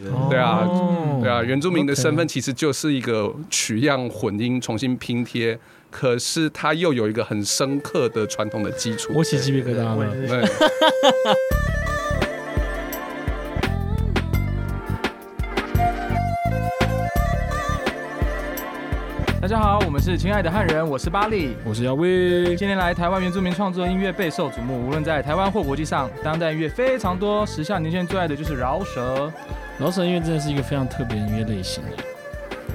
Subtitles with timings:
[0.00, 5.58] 对啊哦对啊，原住民的身份其实就是一个取样混音重新拼贴，
[5.90, 9.12] 可是它又有一个很深刻的传统的基础。
[9.14, 10.06] 我起鸡皮疙瘩了。
[19.42, 21.54] 大家好，我们是亲爱的汉人，我是巴力。
[21.66, 27.44] 我是姚威，近年来，台湾原住民创作音乐备受瞩目，无论在台湾或国际上，当代音乐非常多。
[27.44, 29.30] 时下年轻人最爱的就是饶舌。
[29.82, 31.82] 饶舌音乐真的是一个非常特别的音乐类型。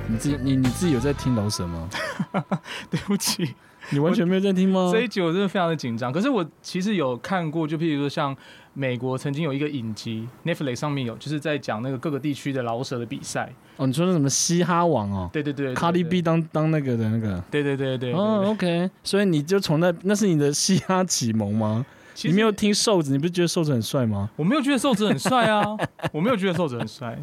[0.09, 1.87] 你自己你你自己有在听饶舌吗？
[2.91, 3.55] 对不起，
[3.91, 4.89] 你完全没有在听吗？
[4.91, 6.11] 这一集我真的非常的紧张。
[6.11, 8.35] 可是我其实有看过，就譬如说像
[8.73, 13.53] 美国曾经有一个影集，Netflix 上面有，就是在讲那个各个地区的饶舌的比赛。
[13.77, 17.41] 哦，你说那什么嘻哈王哦对对对对卡利 B 当当那个的那个。
[17.49, 18.19] 对对对对对。
[18.19, 21.85] 哦，OK，所以你就从那那是你的嘻哈启蒙吗？
[22.23, 24.29] 你没有听瘦子，你不是觉得瘦子很帅吗？
[24.35, 25.63] 我没有觉得瘦子很帅啊，
[26.11, 27.17] 我没有觉得瘦子很帅。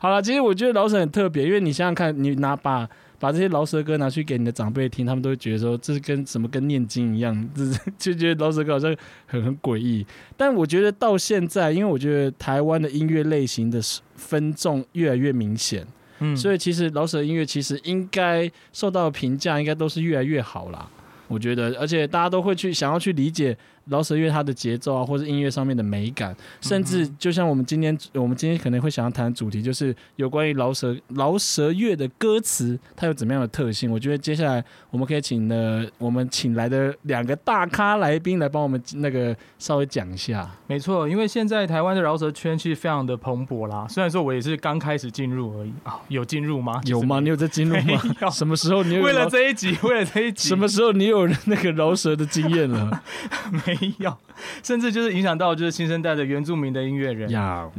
[0.00, 2.88] 好了，其实我觉得老沈很特别，因为你想想看，你拿把
[3.20, 8.94] 把这些老舌歌拿去给你的长辈听，他们都会觉得说这是跟什么跟念经一样，这是 就觉得老舌歌好像
[9.26, 10.06] 很很诡异。
[10.36, 13.80] 但我觉得到现在，因为我觉得台湾的音乐类型的
[14.14, 15.86] 分众越来越明显，
[16.20, 20.88] 嗯，所以其实老舍音乐其实应该受到的评价应该都是越来越好啦。
[21.26, 23.54] 我觉得，而且大家都会去想要去理解
[23.88, 33.90] 饶舌乐它的节奏啊，或者音乐上面的美感，甚至就像我们今天我们今天可能会想要谈的主题，就是有关于饶舌饶舌乐的歌词，它有怎么样的特性？
[33.90, 40.48] 我觉得接下来我们可以请的我们请来的两个大咖来宾来帮我们那个稍微讲一下。
[40.66, 43.86] 没错，因为现在台湾的饶舌圈其实非常的蓬勃啦。
[43.88, 46.80] 虽然说我也是刚开始进入而已啊，有进入吗？
[46.84, 47.20] 有吗？
[47.20, 48.02] 你有在进入吗？
[48.30, 53.02] 什么时候你有为了这一集，为了这一集，什么时候你有那个饶舌的经验了？
[53.66, 54.16] 没有？
[54.62, 57.28] 甚至就是影响到就是新生代的原住民的音乐人。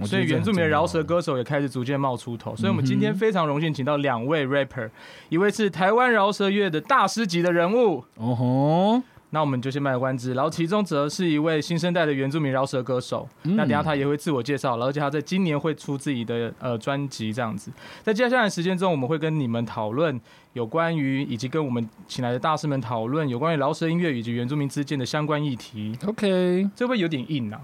[0.06, 4.90] 所以原住民的饶舌歌手也开始逐渐冒出头，所以我们今天非常荣幸请到两位 rapper，
[5.30, 17.72] 一位是台湾饶舌乐的大师级的人物，哦吼，那我们就先卖个关子，然后其中则是一位新生代的原住民饶舌歌手，嗯那等下他也会自我介绍，而且他在今年会出自己的呃专辑这样子。
[18.02, 20.20] 在接下来的时间中，我们会跟你们讨论
[20.54, 25.96] 有关于以及跟我们请来的大师们讨论有关于饶舌音乐以及原住民之间的相关议题。
[26.08, 27.62] OK，这会有点硬啊？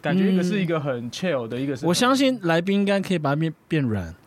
[0.00, 4.14] 感觉一个是一个很 chill 的，一个是我相信来宾应该可以把它变变软。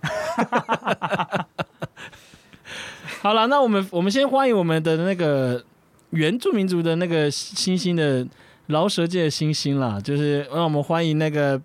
[3.22, 5.64] 好了，那我们我们先欢迎我们的那个
[6.12, 8.26] 原住民族的那个星星的
[8.68, 11.62] 饶舌界的星星啦，就是让我们欢迎那个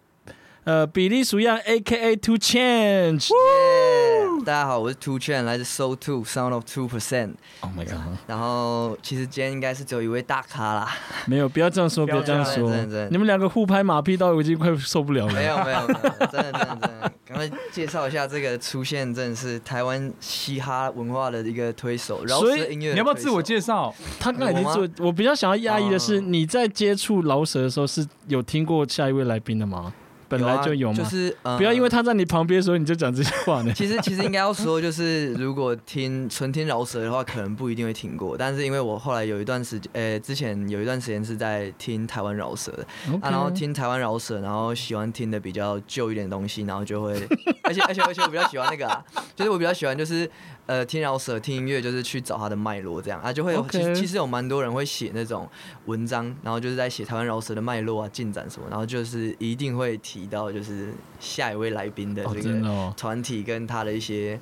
[0.65, 3.29] 呃比利鼠样 A K A Two Change。
[3.29, 4.06] 耶
[4.45, 7.35] 大家好，我是 Two Chain，来自 Soul Two Sound of Two Percent。
[7.61, 7.99] Oh my god！
[8.27, 10.89] 然后其实今天应该是只有一位大咖啦，
[11.27, 13.09] 没有，不要这样说，不不要要这样说。
[13.11, 15.33] 你们两个互拍马屁到我已经快受不了了。
[15.33, 17.13] 没有没有没有，真的真的真的。
[17.25, 22.93] 赶快介绍一下这个出现，真的是台湾嘻哈文化的一个推手，饶所以舌音乐。
[22.93, 23.43] 你要不要自我？
[23.43, 23.93] 介绍？
[24.21, 29.93] 他刚才已经我做，我比较想要压抑的是，哦你在接触饶舌的时候是有听过下一位来宾的吗？
[30.29, 30.97] 本来就有吗？
[30.97, 33.73] 就是、呃不要因为他在你旁边的时候你就讲这些话呢。
[33.77, 38.37] 其实其实应该要说，就是如果听纯听饶舌的话，可能不一定会听过。
[38.37, 42.73] 但是因为我后来有一段时间，呃，之前有一段时间是在听台湾饶舌
[43.21, 47.13] 啊，然后听台湾饶舌，然后喜欢听的比较旧一点的东西，然后就会，
[47.65, 49.05] 而且而且而且我比较喜欢那个啊，
[49.35, 50.29] 就是我比较喜欢就是
[50.67, 55.49] 呃听饶舌听音乐，就是去找它的脉络这样啊，就会其实其实有蛮多人会写那种
[55.87, 62.95] 文章，然后就是在写台湾饶舌的脉络啊、进展什么，然后就是一定会提到就是下一位来宾的哦，这个。
[62.97, 64.41] 团体跟他的一些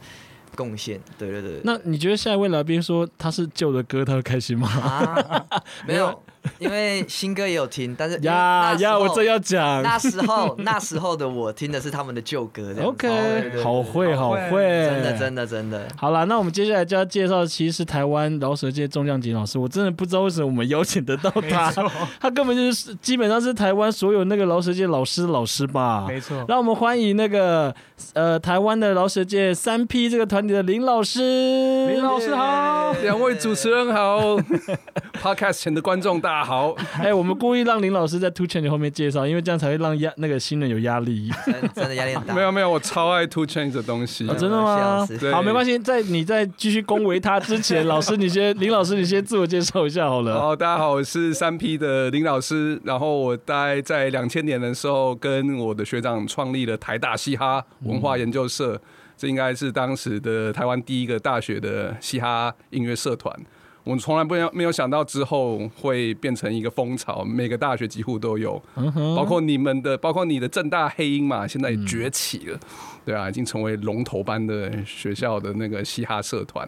[0.54, 1.60] 贡献，对对对。
[1.64, 4.68] 那你觉得下一位来宾说他是旧的歌，他会开心吗？
[4.68, 5.46] 啊，
[5.88, 6.22] 没有，
[6.58, 9.82] 因为新歌也有听，但是呀呀，我正要讲。
[9.82, 21.72] 那时候 那时候的我听的是他们的旧歌，OK，好会好好会会，真的真的真的，好了，那我们接下来就要介绍，其实是台湾饶舌界重量级老师，我真的不知道为什么我们邀请得到 他，
[22.20, 26.06] 他根本就是基本上是台湾所有那个饶舌界老师的老师吧。
[26.08, 27.74] 没错，让我们欢迎那个
[28.14, 31.20] 呃台湾的饶舌界三 P 这个团体的林老师。
[31.88, 32.92] 林老师好。
[33.02, 34.36] 两位主持人好，
[35.22, 36.74] Podcast 前的观众大家好。
[37.00, 41.30] 哎、我们故意让林老师在 Two Chain 后面介绍，因为这样才会让压那个新人有压力。
[41.46, 42.34] 真真的压力很大。
[42.34, 44.34] 没有没有，我超爱 Two Chainz 的东西哦，。
[44.34, 50.40] 真的吗好，没关系，在你在继续恭维他之前，老师你先，林老师你先自我介绍一下好了。
[50.40, 52.80] 好， 大家好，我是三 P 的林老师。
[52.84, 58.80] 然后我大概在两千年的时候，跟我的学长创立了台大嘻哈文化研究社，
[59.16, 63.34] 这应该是当时的台湾第一个大学的嘻哈音乐社团。
[63.84, 72.58] 我们从来不要没有想到之后会变成一个风潮，每个大学几乎都有，嗯，包括你们的，包括你的正大黑鹰嘛，现在也崛起了，
[73.04, 76.66] 对啊，已经成为龙头班的学校的那个嘻哈社团，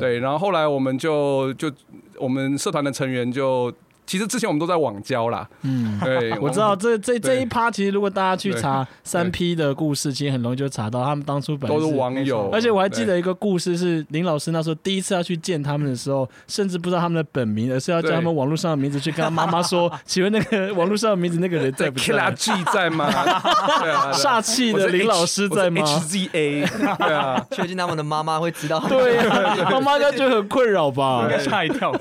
[0.00, 1.70] 对，然后后来我们就就
[2.18, 3.72] 我们社团的成员就。
[4.10, 5.96] 其实之前我们都在网交啦，嗯。
[6.02, 23.06] 对， 我知道这这这一趴，其实如果大家去查三 P 的故事，其实很容易就查到他们当初本都是网友，而且我还记得一个故事，是林老师那时候第一次要去见他们的时候，甚至不知道他们的本名，而是要叫他们网络上的名字去跟他妈妈说：“请问那个网络上的名字那个人在在不在 G 在吗？
[23.80, 28.80] 对啊，煞气的林老师在吗？？HZA，对啊，确定他们的妈妈会知道？
[28.88, 31.28] 对呀，妈妈应该觉得很困扰吧应？
[31.30, 31.94] 该吓一跳。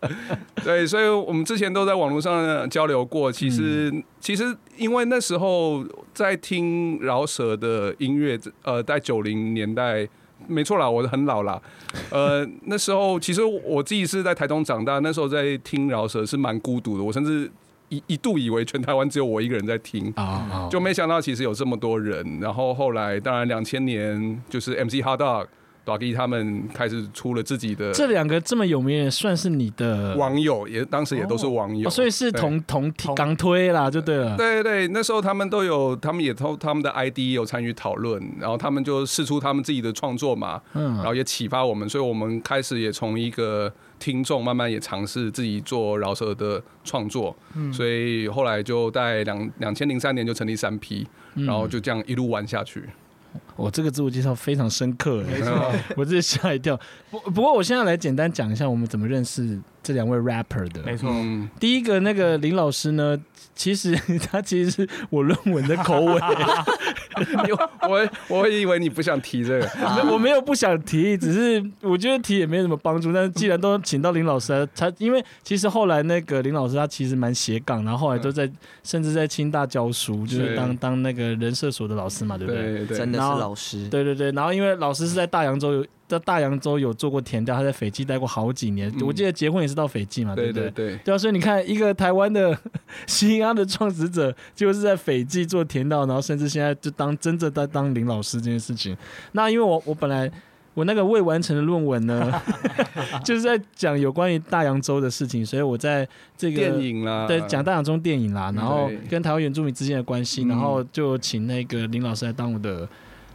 [0.64, 3.30] 对，所以我们之前都在网络上交流过。
[3.30, 10.08] 其实，其实因为那时候在听饶舌的音乐，呃，在九零年代，
[10.46, 11.60] 没错啦，我很老啦。
[12.10, 17.50] 呃，那时候其实我自己是在台东长大，那时候在听饶舌是蛮孤独的，我甚至
[17.90, 20.12] 一一度以为全台湾只有我一个人在听。
[20.70, 25.46] 就没想到其实有这么多人，然后后来当然两千年就是 MC Hot Dog、
[25.90, 33.14] o g 他们开始出了自己的这两个这么有名的人，算是你的网友，也当时也都是网友，哦所以是同同同。
[33.14, 34.36] 港推啦，就对了。
[34.36, 40.94] 对对，那时候他们都有，他们也都他们的 ID 有参与讨论，然后他们就试出他们自己的创作嘛，嗯。
[40.94, 47.72] 然嗯，后也启发我们，所以我们开始也从一个听众慢慢也尝试自己做饶舌的创作，嗯。
[47.72, 51.46] 所以后来就在两两千零三年就成立三 P，嗯。
[51.46, 52.84] 然后就这样一路玩下去。
[53.56, 56.78] 我这个自我介绍非常深刻，没错， 我这吓一跳。
[57.10, 60.82] 不不过我现在来简单讲一下我们怎么认识这两位 rapper 的。
[60.82, 61.10] 没错。
[61.12, 63.20] 嗯，第一个那个林老师呢，
[63.54, 63.94] 其实
[64.30, 66.20] 他其实是我论文的口尾，
[67.88, 69.68] 我我以为你不想提这个，
[70.10, 73.12] 我没有不想提，只是我觉得提也没什么帮助。
[73.12, 78.50] 但是既然都请到林老师来，他因为其实后来那个林老师他其实蛮斜杠，然后后来都在
[78.82, 82.62] 甚至在清大教书，就是是当当那个人社所的老师嘛，对不对？
[82.62, 82.98] 对对。
[82.98, 90.96] 真的是然后老师，对对对，然后因为老师是在大洋洲有在大洋洲有做过田调，他在斐济待过好几年，嗯我记得结婚也是到斐济嘛，对不对对？
[91.04, 92.58] 对，啊，所以你看，一个台湾的
[93.06, 98.96] 西安的创始者，就是在斐济做田道，然后甚至现在就当真正在当林老师这件事情。
[99.32, 100.28] 那因为我我本来
[100.74, 102.42] 我那个未完成的论文呢，
[103.24, 112.88] 就是在讲有关于大洋洲的事情，所以我在这个电影啦，对讲大洋洲电影啦，然后跟台湾原住民之间的关系，嗯然后就请那个林老师来当我的。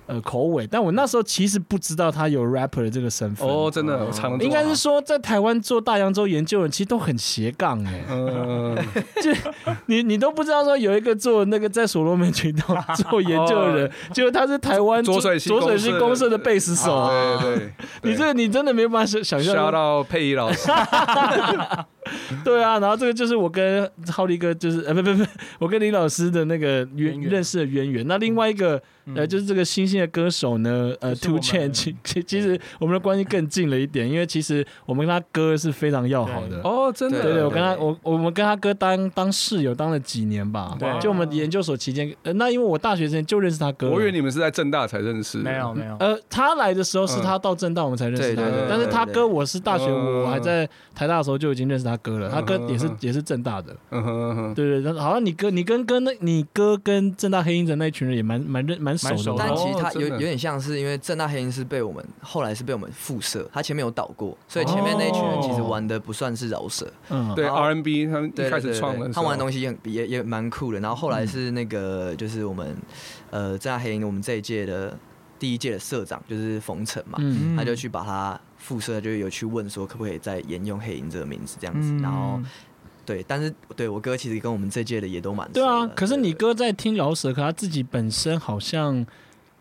[0.07, 3.45] 呃，口尾，但我那时候其实不知道他有 rapper 的这个身份。
[3.47, 8.77] 哦，真的，我常应该是说在台湾做大洋洲研究人，其实都很斜杠哎、嗯，
[9.21, 9.31] 就
[9.87, 16.45] 你你都不知道说有一个做那个在所罗门群岛做研究的人，结果他是台湾左水溪浊水溪公社的。
[16.45, 17.09] 贝斯手。
[17.41, 17.73] 对对，
[18.11, 20.69] 你这个你真的没有办法想想需要象，到佩仪老师，
[22.45, 25.25] 对啊，然后这个就是我跟浩力哥，就是呃不不不，
[25.57, 28.07] 我跟林老师的那个渊认识的渊源。
[28.07, 28.79] 那另外一个
[29.13, 36.59] 呃就是这个新兴的歌手呢，呃 Two Chain，其其其实我们的关系更近了一点，因为其实我们跟他哥是非常要好的。
[36.63, 40.89] 哦，真的，对对，我跟他我我们跟他哥当当室友当了几年吧，对。
[40.99, 50.15] 就我们研究所期间，呃，那因为我大学之前就认识他哥，我以为你们是在正大才认识，没有没有，呃，他来的时候是他到正大我们才认识他对的，对对但是他哥我是大学嗯。
[50.25, 70.79] 我还在台大的时候就已经认识他哥了，他哥也是嗯也是正大的，嗯哼嗯哼，对对，但好像你哥你跟跟那你哥跟正大黑鹰的那群人也蛮蛮认蛮熟蛮熟但其实他有有点像是因为正大黑鹰是被我们后来是被我们复社，他前面有倒过，所以前面那一群人其实玩的不算是饶舌，嗯，对，R N B 他们一对开始创的，他玩的东西也也也蛮酷的。
[70.79, 72.75] 然后后来是那个就是我们
[73.31, 74.97] 呃正大黑鹰我们这一届的
[75.37, 82.01] 第一届的社长就是冯晨嘛，嗯他就去把他复社就有去问说可不可以再沿用黑鹰这个名字这样子，嗯。
[82.01, 82.39] 然后
[83.05, 89.05] 对，但是对我哥其实跟我们这届的也都蛮熟对啊，可是你哥在听饶舌，可他自己本身好像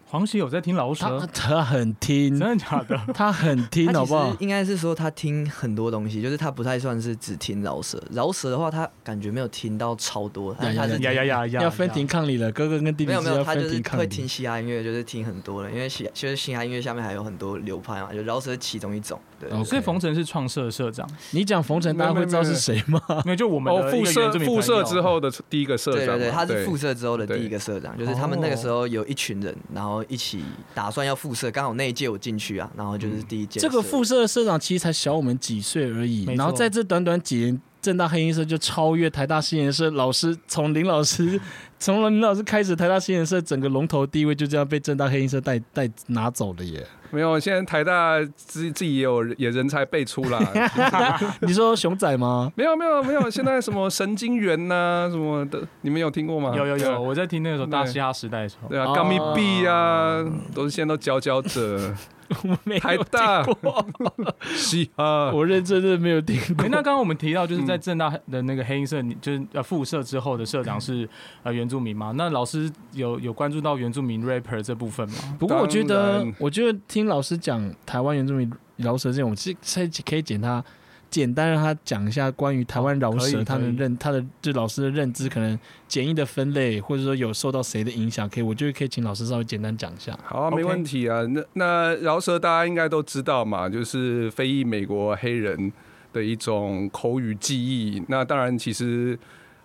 [0.06, 2.96] 黄喜有在听饶他舌，他很听真，的假的？
[3.12, 4.36] 他很听，他好不好？
[4.38, 11.62] 应该是说他听很多东西，就是他不太算是只听饶舌，饶舌的话他感觉没有听到超多，但是他是呀呀呀呀！
[11.62, 14.28] 要分庭抗礼了，哥哥跟弟弟没有没有，他就是分庭抗礼会听。
[14.28, 19.20] 嘻哈音乐，就是听很多了，因为嘻其实嘻哈音乐下面还有很多流派嘛，就饶舌其中一种。
[19.64, 23.00] 所以冯晨是创社社长，你讲冯晨，大家会知道是谁吗？
[23.24, 26.64] 没有就我们哦，复社复社之后的第一个社长，对对对，他是对。
[26.64, 30.42] 复社之后的第一个社长，就是他们那个时候有一群人，然后一起
[30.74, 33.60] 打算要复社，刚好那一届我进去啊，然后就是第一届。
[33.60, 41.38] 这个副社的社长其实才小我们几岁而已，然后在这短短几年，正大黑音社就超越台大新研社老师，从林老师
[41.78, 46.82] 从林老师开始，台大新人社整个龙头地位就这样被正大黑音社带带拿走了耶。
[47.10, 50.40] 没有，现在台大自自己也有也人才辈出啦。
[51.42, 52.50] 你说熊仔吗？
[52.56, 56.54] 没有没有没有，现在什么神经元呐、什么的，你们有听过吗？
[56.56, 60.24] 有有有，我在听那个时候大嘻哈时代的时候，对啊，哦高密币啊，
[60.54, 61.94] 都是现在都佼佼者。
[62.42, 63.86] 我没有听过，
[64.54, 66.68] 嘻哈，我认真的没有听过诶。
[66.68, 71.08] 那刚刚我们提到，就是在正大的那个黑鹰社，你就是呃副社之后的社长是
[71.42, 72.12] 呃原住民嘛？
[72.16, 75.14] 那老师有有关注到原住民 rapper 这部分吗？
[75.38, 80.64] 不过我觉当得然，我觉得听老师讲台湾原住民饶舌这种，其实可以剪他
[81.14, 85.56] 简单让他讲一下关于台湾饶舌他的认他的就老师的认知，可能
[85.86, 90.18] 简易的分类，或者说有受到谁的影响，可以我觉得可以请老师稍微简单讲一下。
[90.24, 91.22] 好啊，没问题啊。
[91.26, 95.72] 那那饶舌大家应该都知道嘛，就是非裔美国黑人
[96.12, 98.02] 的一种口语记忆。
[98.08, 99.16] 那当然，其实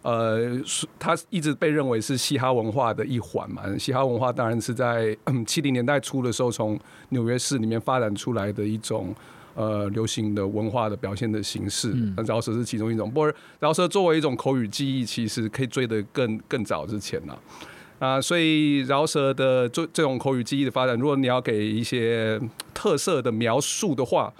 [0.03, 3.63] 呃，是它一直被认为是嘻哈文化的一环嘛。
[3.79, 6.79] 嘻哈文化当然是在七零年代初的时候，从
[7.09, 9.15] 纽约市里面发展出来的一种。
[9.59, 13.11] 呃，流行的文化的表现的形式，嗯那饶舌是其中一种。
[13.11, 17.37] 不过，饶舌作为一种口语记忆，其实可以追得更更早之前了。
[17.99, 22.39] 啊，所以饶舌的这这种口语记忆的发展，如果你要给一些
[22.73, 24.31] 特色的描述的话，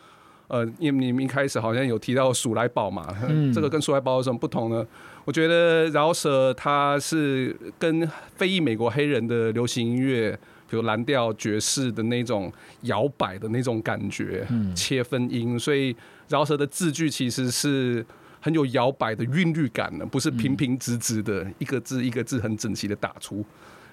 [0.47, 4.87] 呃，因为你们一开始好像有提到鼠来宝嘛，嗯这个跟鼠来宝有什么不同呢？
[5.25, 15.95] 我觉得饶舌它是跟非裔美国黑人的流行音乐，比如蓝调爵士的那种摇摆的那种感觉，嗯切分音，所以
[16.27, 18.05] 饶舌的字句其实是
[18.39, 23.43] 很有摇摆的韵律感的，不是平平直直的一个字一个字很整齐的打出。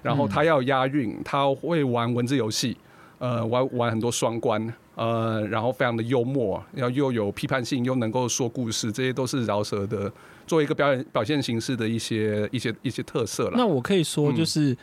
[0.03, 2.77] 然后他要押韵，他会玩文字游戏，
[3.17, 10.09] 呃，玩玩很多双关，呃，然后非常的幽默，然后又有批判性，又能够说故事，这些都是饶舌的
[10.45, 13.53] 作为一个表演表现形式的一些一些一些特色了。
[13.57, 14.77] 那我可以说，嗯就是、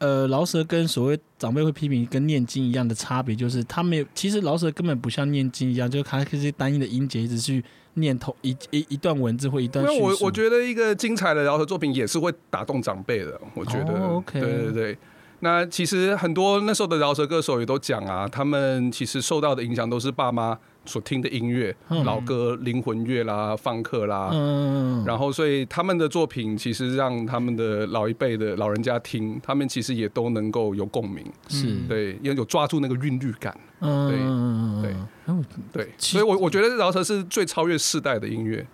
[0.00, 7.62] 呃，饶舌跟所谓长辈会批评跟念经一样的差别，就是他没有，其实饶舌根本不像念经一样，就是它这些单一的音节一直去
[7.94, 10.16] 念头一一一段文字或一段因为我。
[10.22, 14.98] 我觉得一个精彩的饶舌作品也是会打动长辈的，我觉得，对对对。
[15.40, 22.04] 那其实很多那时候的饶舌歌手也都讲啊，他们其实受到的影响都是爸妈所听的音乐，嗯。
[22.04, 34.94] 老歌、灵魂乐啦、放克啦，嗯，然后所以他们的作品其实让他们的老一辈的老人家听，他们其实也都能够有共鸣，是，对，也有抓住那个韵律感，嗯，对
[35.26, 38.66] 嗯，对，所以我我觉得饶舌是最超越世代的音乐。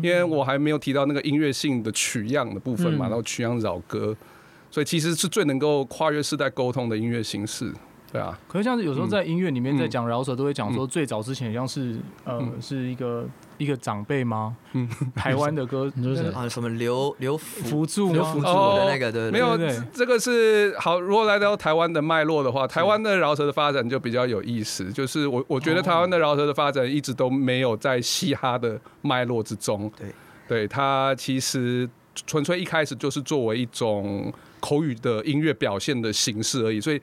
[0.00, 3.10] 因为我还没有提到那个音乐性的取样的部分嘛，嗯。
[3.10, 4.16] 然后取样饶歌，
[4.72, 7.70] 所以其实是最能够跨越世代沟通的音乐形式，
[8.10, 12.60] 对啊，可是像是有时候在音乐里面嗯在讲饶舌，都会讲说最早之前像是呃嗯。
[12.60, 13.26] 是一个
[13.58, 14.56] 一个长辈吗？
[14.72, 14.88] 嗯。
[15.14, 15.92] 台湾的歌？
[15.94, 16.30] 你说是？
[16.30, 18.12] 啊，什么刘刘福辅助吗？
[18.14, 18.40] 刘福？
[18.40, 19.58] 助哦的那个对，没有
[19.92, 20.98] 这个是好。
[20.98, 24.90] 如果来到台湾的脉络的话，台湾的饶舌的发展就比较有意思。
[24.90, 29.90] 就是我我觉得台湾的饶舌的发展一直都没有在嘻哈的脉络之中。
[29.98, 30.08] 对，
[30.48, 31.88] 对它其实
[32.26, 36.80] 纯粹一开始就是作为一种口语的音乐表现的形式而已。
[36.80, 36.98] 所以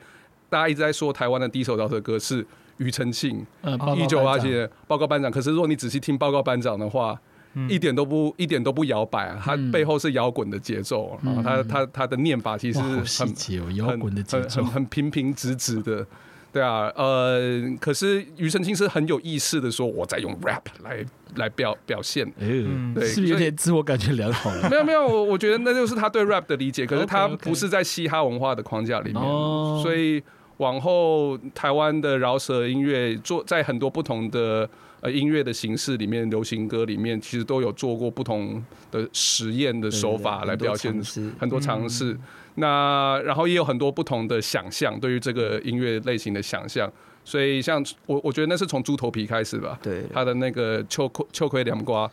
[0.50, 2.44] 大家一直在说台湾的第一首饶舌歌是
[2.78, 5.30] 庾澄庆呃，报告一九八七年报告班长。
[5.30, 7.20] 可是如果你仔细听报告班长的话，
[7.68, 16.06] 一点都不一点都不摇摆啊，它嗯背后是摇滚的节奏，然后他他他的念法其实哇，好很细节哦，摇滚的节奏很很，很平平直直的。
[16.52, 22.32] 对啊，呃，可是庾澄庆是很有意识的说，我在用 rap 来来表表现。
[22.40, 24.70] 嗯，对，是不是有点自我感觉良好了？
[24.70, 30.22] 没有没有，我我觉得那就是他对 rap 的理解，可是他不是在嘻哈文化的框架里面，哦所以
[30.58, 34.68] 往后台湾的饶舌音乐做在很多不同的
[35.02, 40.94] 呃音乐的形式里面，流行歌里面其实都有做过不同的实验的手法来表现
[41.40, 42.18] 很多尝试。
[42.56, 46.92] 那然后也有很多不同的想象，对于这个音乐类型的想象。
[47.24, 52.10] 所以像我，我觉得那是从猪头皮开始吧，对，他的那个秋葵秋葵两瓜，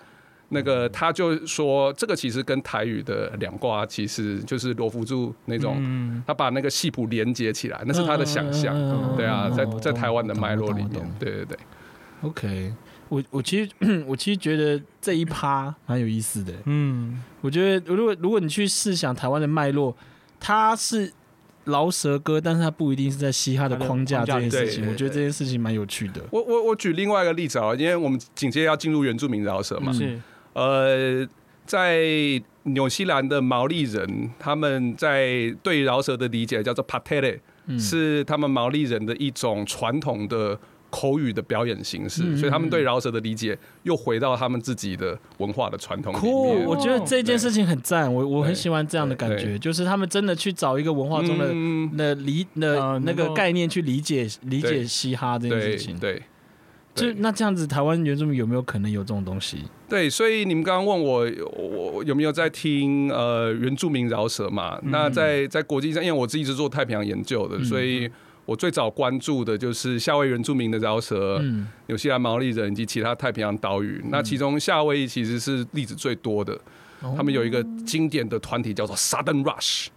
[0.50, 8.76] 那个他就说这个其实跟台语的两瓜其实就是罗福柱那种，嗯，他把那个戏谱连接起来，那是他的想象。
[8.76, 11.58] 嗯对啊，在嗯在台湾的脉络里面对对对。
[12.22, 12.72] OK，
[13.08, 13.70] 我我其实
[14.06, 16.52] 我其实觉得这一趴蛮有意思的。
[16.64, 19.94] 嗯，我觉得如果如果你去试想台湾的脉络，
[20.40, 21.12] 它是
[21.64, 24.88] 饶舌歌，但是它不一定是在嘻哈的框架这件事情。
[24.88, 26.22] 我觉得这件事情蛮有趣的。
[26.30, 30.20] 我我我举另外一个例子啊，因为我们紧接着要进入原住民饶舌嘛，嗯是
[30.54, 31.28] 呃，
[31.66, 32.00] 在
[32.62, 40.58] 纽西兰的毛利人，他们在对饶舌的理解叫做 patele，、嗯是他们毛利人的一种传统的
[40.96, 46.64] 口语的表演形式，嗯所以他们对饶舌的理解又回到他们自己的文化的传统里酷，面。
[46.64, 51.52] 我觉得这件事情很赞，我我很喜欢这样的感觉，就是他们真的去找一个文化中的
[51.98, 55.98] 那理的呃那个概念去理解理解嘻哈这件事对情。
[55.98, 56.22] 对
[56.94, 59.58] 就那这样子，台湾原住民有没有可能有这种东西？
[59.86, 64.78] 对，所以你们刚刚问我我我有没有在听呃原住民饶舌嘛？
[64.82, 68.10] 嗯那在在国际上，因为我自己是做太平洋研究的，所以
[68.46, 74.02] 我最早关注的就是夏威夷原住民的饶舌、嗯纽西兰毛利人以及其他太平洋岛屿。
[74.08, 76.52] 那其中夏威夷其实是例子最多的，
[77.02, 79.88] 哦他们有一个经典的团体叫做 Sudden Rush。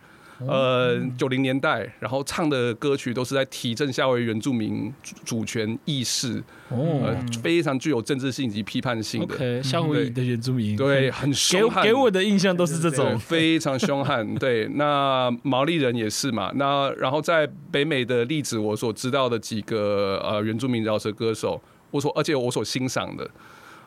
[0.48, 9.62] 呃，九零年代，然后唱的歌曲都是在提振夏威夷原住民主主权意识，哦呃，非常具有政治性以及批判性的。
[9.62, 13.20] 夏威夷的原住民，对，很给凶悍，给我的印象都是这种。
[13.20, 14.26] 非常凶悍。
[14.40, 16.52] 对，那毛利人也是嘛。
[16.56, 23.30] 那然后在北美的例子，我所知道的几个呃原住民饶舌歌手，我所而且我所欣赏的，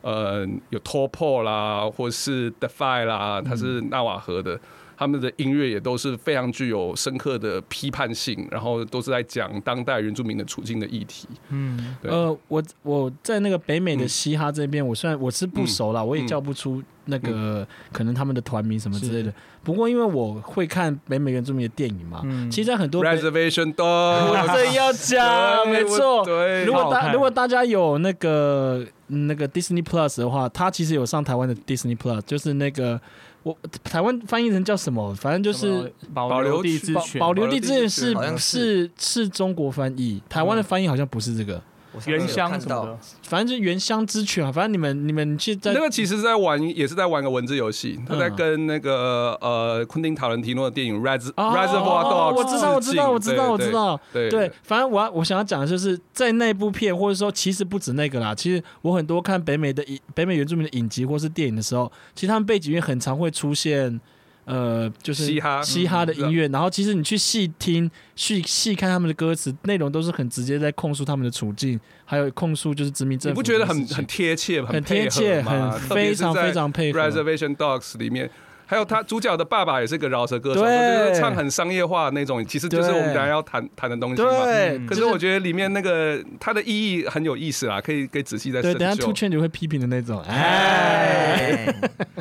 [0.03, 4.61] 呃，有 Topo 啦，或是 Defy 啦，他是纳瓦河的。
[5.03, 11.27] 他们的音乐也都是非常具有深刻的批判性，然后都是在讲当代原住民的处境的议题。
[11.49, 19.35] 嗯，呃，我我在那个北美的嘻哈这边，我虽然我是不熟啦，我也嗯叫不出那个可能他们的团名什么之类的。
[19.65, 26.25] 不过因为我会看北美原住民的电影嘛，嗯其实在很多 Reservation 我 Dog，正要讲，没错。
[26.25, 33.01] 对，如果大如果大家有那个嗯那个 Disney Plus 的话，它其实有上台湾的 Disney Plus，就是那个
[33.43, 35.15] 我台湾翻译成叫什么？
[35.15, 38.91] 反正就是保保留地之权，保留地之权是是。
[38.99, 41.61] 是中国翻译，台湾的翻译好像不是这个，
[42.07, 44.51] 原乡什么的，反正就是原乡之犬啊。
[44.51, 47.99] 反正你们你们去在那个其实是在玩，也是在玩个文字游戏。
[48.09, 64.01] 他在嗯跟那个呃昆汀塔伦提诺的电影《Res 哦 Reservoir 哦 Dogs》我知道我知道我知道我知道，对对，反正我要我想要讲的就是，在那部片，或者说其实不止那个啦，其实我很多看北美的影、北美原住民的影集或是电影的时候，其实他们背景音乐很常会出现，
[64.45, 75.71] 呃，就是嘻哈嘻哈的音乐，然后其实你去细听、细细看他们的歌词，内容都是很直接在控诉他们的处境，还有控诉就是殖民政府你不觉得很很贴切、很贴切、吗？
[75.71, 77.23] 很非常非常配特别合。
[77.23, 78.31] Reservation Dogs 里面。
[78.73, 84.31] 还有他主角的爸爸也是个饶舌歌手，对就是唱很商业化的那种，其实就是我们等一下要谈谈的东西嘛。
[84.45, 89.13] 对，嗯可是我觉得里面那个它的意义很有意思啦，可以可以仔细再对，深等一下兔究。
[89.13, 91.75] 圈你会批评的那种，哎，哎，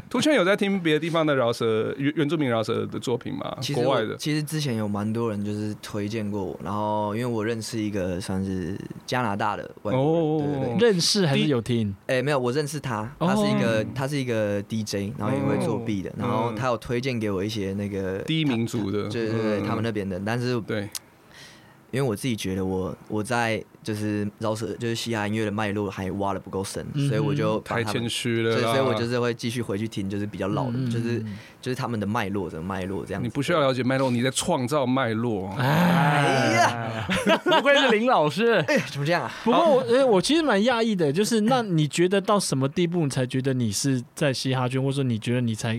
[0.09, 3.55] 图圈有在听别的地方的饶舌原原住民饶舌的作品吗？
[3.73, 10.89] 国外的其实之前有蛮多人就是推荐过我，然后因为我认识一个算是加拿大的外国人，对对对。
[10.89, 11.95] 认识还是有听？
[12.07, 16.55] 哎、没有，我认识他，哦他是一个、他是一个 DJ，然后也会作弊的，哦然后嗯。
[16.55, 19.63] 他有推荐给我一些那个第一民族的，对对对，嗯。
[19.67, 20.89] 他们那边的，但是对。
[21.93, 30.89] 因为我自己觉得我我在就是饶舌就是嘻哈音乐的脉络还挖的不够深，嗯所以我就太谦虚了所以，所以我就是会继续回去听，就是比较老的，嗯。
[30.89, 31.21] 就是
[31.61, 33.27] 就是他们的脉络，整个脉络这样子。
[33.27, 35.49] 你不需要了解脉络，你在创造脉络。
[35.57, 37.09] 哎，哎呀，
[37.43, 39.31] 不愧是林老师，哎，怎么这样啊？
[39.43, 45.77] 不过我呃，我其实蛮讶异的，就是那你觉得到什么地步，你才觉得你是在嘻哈圈，或者说你觉得你才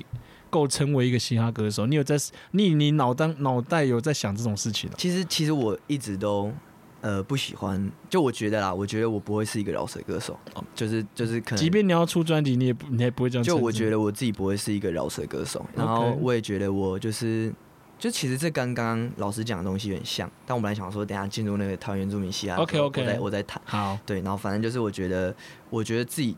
[0.53, 1.87] 够称为一个嘻哈歌手？
[1.87, 2.15] 你有在
[2.51, 4.95] 你你脑当脑袋有在想这种事情哦？
[4.99, 6.53] 其实其实我一直都
[7.01, 10.39] 呃不喜欢，就我觉得啦，我觉得我不会是一个饶舌歌手，
[10.75, 13.43] 就是就是可能，即便你要出专辑，你也不你也不会这样。
[13.43, 17.53] 就我觉得我自己不会是一个饶舌歌手，然后我也觉得我就是。
[17.99, 23.63] 就其实这跟刚刚老师讲的东西有点像，但我本来想说，等下进入那个桃园原住民嘻哈的时候 OK，OK 我再我再谈。
[23.65, 25.33] 好，对，然后反正就是我觉得，
[25.71, 26.37] 我觉得自己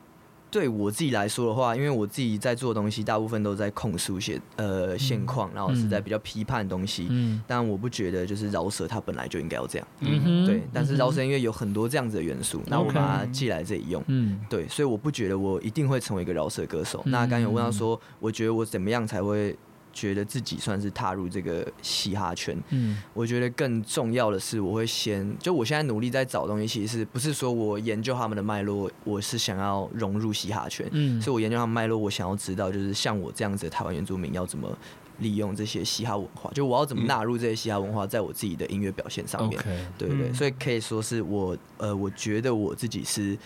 [0.55, 7.09] 对我自己来说的话，因为我自己在做的东西大部分都在控诉些呃现况，然后是在比较批判的东西。
[7.11, 10.62] 嗯但我不觉得就是饶舌它本来就应该要这样，嗯哼，对。
[10.73, 14.01] 但是饶舌嗯音乐有很多这样子的元素，那我把它寄来这里用。
[14.07, 17.03] 嗯对，所以我不觉得我一定会成为一个饶舌歌手。
[17.07, 19.57] 嗯那刚刚有问到说，我觉得我怎么样才会
[19.94, 22.54] 觉得自己算是踏入这个嘻哈圈？
[22.68, 23.00] 嗯。
[23.14, 34.76] 我觉得更重要的是，我会先就我现在努力在找东西，其实是不是说我研究他们的脉络，我是想要融入嘻哈圈，嗯，所以我研究他们脉络，我想要知道就是像我这样子的台湾原住民要怎么
[35.20, 39.62] 利用这些嘻哈文化，就我要怎么纳入这些嘻哈文化在我自己的音乐表现上面。
[39.96, 40.35] 对对对，嗯。
[40.35, 43.38] 所以可以说是我呃，我觉得我自己是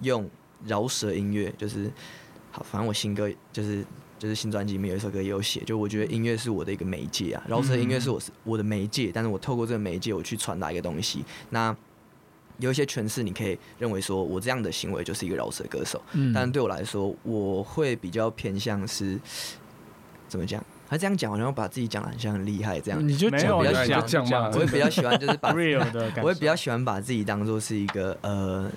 [0.00, 0.28] 用
[0.64, 1.90] 饶舌音乐，就是
[2.50, 3.84] 好，反正我新歌就是
[4.20, 11.76] 就是新专辑里面有一首歌也有写，就我觉得音乐是我的一个媒介啊，饶舌音乐是我是我的媒介，但是我透过这个媒介我去传达一个东西，那。
[12.58, 19.18] 有一些诠释，你可以认为说我这样的行为就是一个饶舌歌手，嗯，但对我来说，我会比较偏向是
[20.28, 20.62] 怎么讲？
[20.86, 23.08] 他这样讲好像把自己讲的很像很厉害这样。
[23.08, 28.70] 你就没有比较讲讲嘛我会比较喜欢就是把， real 的感，我会比较喜欢把自己当做是一个呃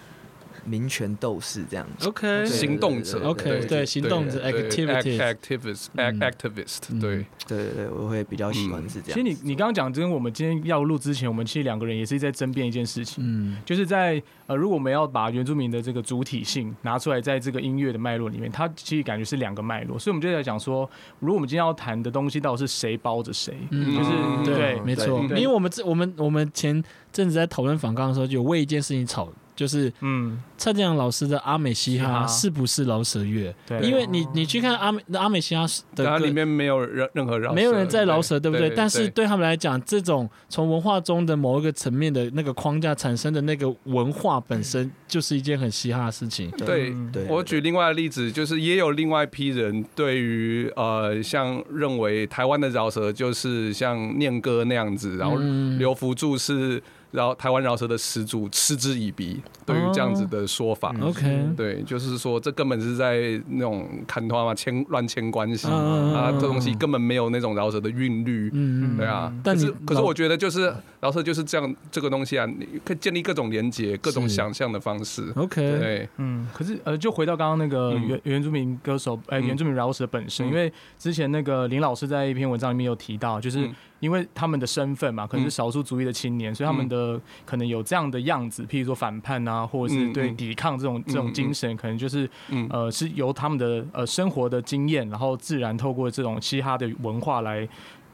[0.66, 2.08] 民权斗士这样子。
[2.08, 3.28] OK 行动者。
[3.28, 6.20] OK，对行动者 activities activist 嗯。
[6.20, 7.00] activist 嗯。
[7.00, 9.14] 对，对对对，我会比较喜欢是这样。
[9.14, 13.58] 其实你你刚刚讲，跟我们今天要录之前，我们其实两个人也是在争辩一件事情，嗯。
[13.66, 23.56] 就是在呃，如果我们要把原住民的这个主体性拿出来，在这个音乐的脉络里面，它其实感觉是两个脉络，所以我们就在讲说，如果我们今天要谈的东西，到底是谁包着谁？
[23.72, 33.54] 嗯，就是嗯对，对没错，因为我们这我们我们前阵子在讨论反抗的时候，就有为一件事情吵，就是嗯，蔡健雅老师的阿美嘻哈是不是饶舌乐？
[33.68, 38.70] 对，因为你你去看阿美阿美嘻哈的歌它里面没有任任何饶，没有人在饶舌，对不对？
[38.72, 46.50] 但是对他们来讲，这种从文化中的某一个层面的那个框架产生的那个文化本身，就是一件很嘻哈的事情。
[46.52, 46.94] 对。
[47.28, 55.78] 我举另外的例子，就是也有另外一批人对于呃，像认为台湾的饶舌就是像念歌那样子，然后嗯。
[55.80, 56.82] 刘福柱是
[57.14, 59.42] 饶台湾饶舌的始祖，嗤之以鼻。
[59.66, 65.70] 对于这样子的说法，哦 OK，对，就是说这根本是在那种看团嘛，牵乱牵关系。
[65.70, 68.50] 嗯啊，这东西根本没有那种饶舌的韵律。
[68.52, 75.32] 嗯对啊，但是可是我觉得就是饶舌就是这样这个东西啊，你可以建立各种连接、各种想象的方式。
[75.38, 78.08] OK，对，嗯，可是呃，就回到刚刚那个嗯。
[78.08, 79.48] 原原住民歌手，呃，嗯。
[79.48, 80.50] 原住民饶舌本身，嗯。
[80.50, 85.56] 因为之前那个林老师在一篇文章里面有提到，就是嗯因为他们的身份嘛，可能是嗯。
[85.64, 91.34] 少数族裔的青年，所以他们的可能有这样的样子，譬如说反叛啊，或者是对抵抗这种这种嗯。
[91.34, 92.68] 精神，可能就是嗯。
[92.70, 97.66] 呃是由他们的呃生活的经验，然后自然透过这种嘻哈的文化来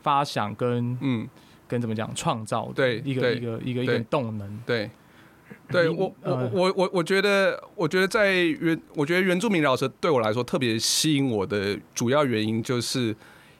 [0.04, 1.28] 发想跟嗯，
[1.67, 4.60] 跟怎么讲创造的对对一个一个一个一个动能。
[4.65, 4.89] 对。
[5.71, 6.49] 对我我呃。
[6.54, 13.15] 我我我觉得，我觉得在原，我觉得原住民饶舌对我来说特别吸引我的主要原因，就是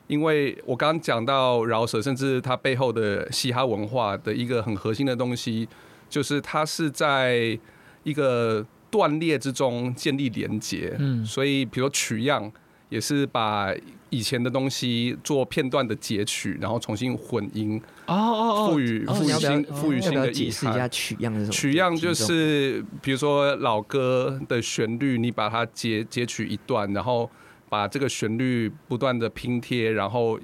[0.10, 5.70] 因为我刚刚讲到饶舌，甚至它背后的嘻哈文化的一个很核心的东西，
[6.10, 7.58] 就是它是在
[8.02, 10.96] 一个断裂之中建立连结。
[10.98, 12.52] 嗯所以，比如说取样，
[12.90, 13.72] 也是把
[14.10, 20.88] 以前的东西做片段的截取，然后重新混音，哦哦哦，赋予赋予新赋予新的意解释一下。
[20.88, 21.52] 取样是什么？
[21.52, 27.30] 取样就是，比如说老歌的旋律，你把它截截取一段，然后
[27.70, 30.40] 把这个旋律不断的拼贴，然后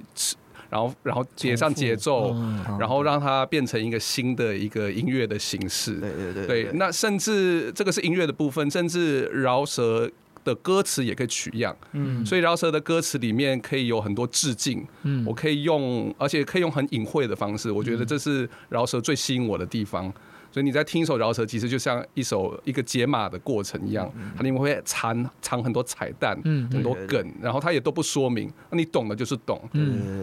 [0.70, 5.94] 然后然后接上节奏，嗯然后让它变成一个新的一个音乐的形式。
[6.00, 10.10] 对对对对，那甚至这个是音乐的部分，甚至饶舌
[10.44, 11.76] 的歌词也可以取样。
[11.92, 20.12] 嗯，所以饶舌的歌词里面可以有很多致敬，嗯我可以用，而且可以用很隐晦的方式，我觉得这是饶舌最吸引我的地方。
[20.50, 29.60] 所以你在听一首饶舌，其实就像一首一个解码的过程一样，它里面会藏藏很多彩蛋，嗯很多梗，然后它也都不说明，那你懂的就是懂。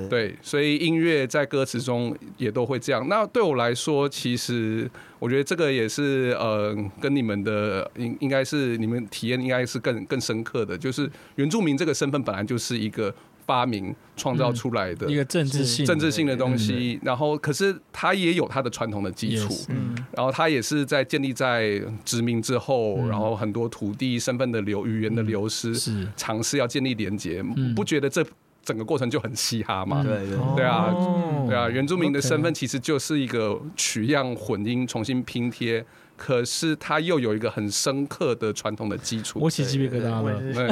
[0.09, 3.07] 对，所以音乐在歌词中也都会这样。
[3.07, 13.13] 那对我来说，其实我觉得这个也是呃，跟你们的应应该是你们体验应该是更更深刻的，就是原住民这个身份本来就是一个
[13.45, 19.95] 发明创造出来的一个政治性政治性的东西，然后可是它也有它的传统的基础 Yes，嗯。
[20.15, 23.09] 然后它也是在建立在殖民之后，嗯。
[23.09, 26.07] 然后很多土地身份的流、语言的流失，是。
[26.15, 27.73] 尝试要建立连结，嗯。
[27.75, 28.25] 不觉得这
[28.63, 30.03] 整个过程就很嘻哈吗？
[30.03, 30.65] 对对对。
[30.65, 31.45] 啊哦。
[31.47, 35.83] 对啊，原住民的身份其实就是一个取样混音、重新拼贴，
[36.15, 39.39] 可是它又有一个很深刻的传统的基础。
[39.41, 40.21] 我起鸡皮疙瘩了。
[40.21, 40.67] 我也是对，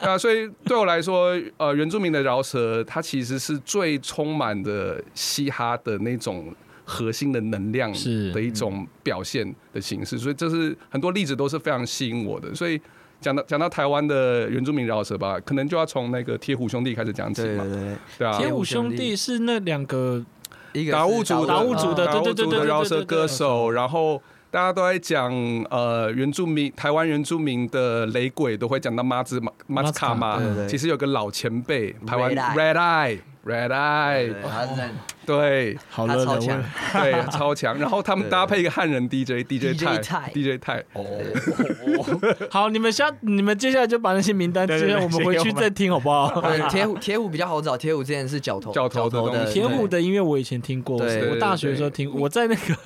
[0.00, 12.54] 对啊，所以对我来说，呃，原住民的饶舌，它其实是最充满的嘻哈的那种核心的能量是的一种表现的形式，所以这是很多例子都是非常吸引我的。
[12.54, 12.80] 所以
[13.20, 20.24] 讲到讲到台湾的原住民饶舌吧，可能就要从那个铁虎兄弟开始讲起嘛对对，对，对啊，铁虎兄弟是那两个
[20.76, 25.32] 一个达悟族达悟族的对对对对饶舌歌手，然后大家都在讲
[25.70, 34.34] 呃原住民台湾原住民的雷鬼都会讲到马子马马兹卡嘛其实有个老前辈台湾 Red Red Eye Red 对 Eye
[35.24, 35.78] 对。
[35.88, 36.62] 好了超强。
[36.92, 41.04] 对超强，然后他们搭配一个汉人 DJ DJ 泰 DJ 泰哦，
[42.50, 46.40] 好，你们下你们接下来就把那些名单，接下来我们回去再听好不好？
[46.40, 52.76] 对铁虎铁虎比较好找，铁虎之前是角头角头的铁虎的音乐我以前听过，对我大学的时候听，我在那个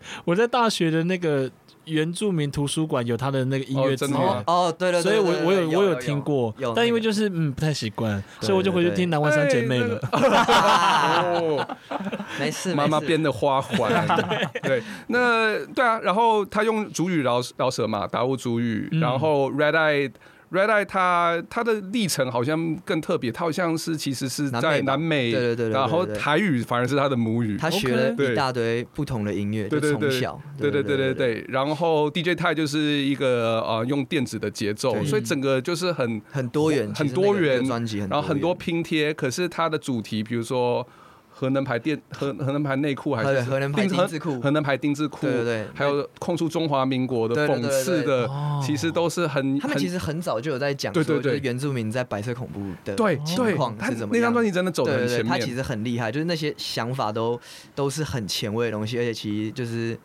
[0.24, 1.50] 我在大学的那个
[1.84, 4.34] 原住民图书馆有他的那个音乐资哦真的吗？
[4.34, 4.44] 源。
[4.46, 8.96] 哦，对对，对所以我我有我有听过，但因为就是嗯不太习惯，所以我就回去对。
[8.96, 9.98] 听南湾三姐妹了。
[10.12, 11.66] 哦，
[12.38, 13.90] 没事，妈妈编的花环，
[14.62, 19.00] 对，那对啊，然后他用主语饶饶舌嘛，达悟主语，嗯。
[19.00, 20.10] 然后 Red Eye
[20.50, 27.56] Red Eye 它它的历程好像更特别，它好像是其实是在南美对对对然后台语反而是他的母语。
[27.58, 40.86] 他学了一大堆不同的音乐，就对对对从小，对对对对对，然后 DJ 泰就是一个呃用电子的节奏，所以整个就是很很多元，很多元专辑，然后很多拼贴，可是它的主题，比如说
[41.38, 43.42] 核能牌电核核能牌内裤还是？
[43.42, 44.40] 核核能牌定丁字裤。
[44.40, 45.66] 核能牌丁字裤，对对对。
[45.72, 51.32] 还有控诉中华民国的讽刺的哦，其实都是很他们其实很早就有在讲说，对对对。
[51.32, 54.20] 就是原住民在白色恐怖的对情况是怎么样。
[54.20, 57.40] 那张专辑真的走对对对，得很前面，他其实很厉害，就是那些想法都
[57.76, 59.96] 都是很前卫的东西，而且其实就是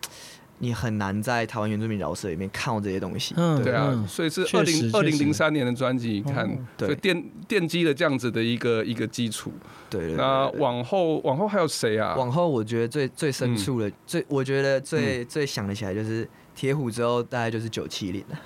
[0.59, 3.33] 你很难在台湾原住民饶舌里面看到这些东西。
[3.37, 9.51] 嗯对啊，嗯所以是二零二零零三年的专辑，你看哦，所以对奠奠基了这样子的一个一个基础。
[9.89, 12.15] 对那往后往后还有谁啊？
[12.15, 18.39] 往后我觉得最最深处嗯的、最我觉得最、最想得起来就是铁虎之后，大概就是九七零了。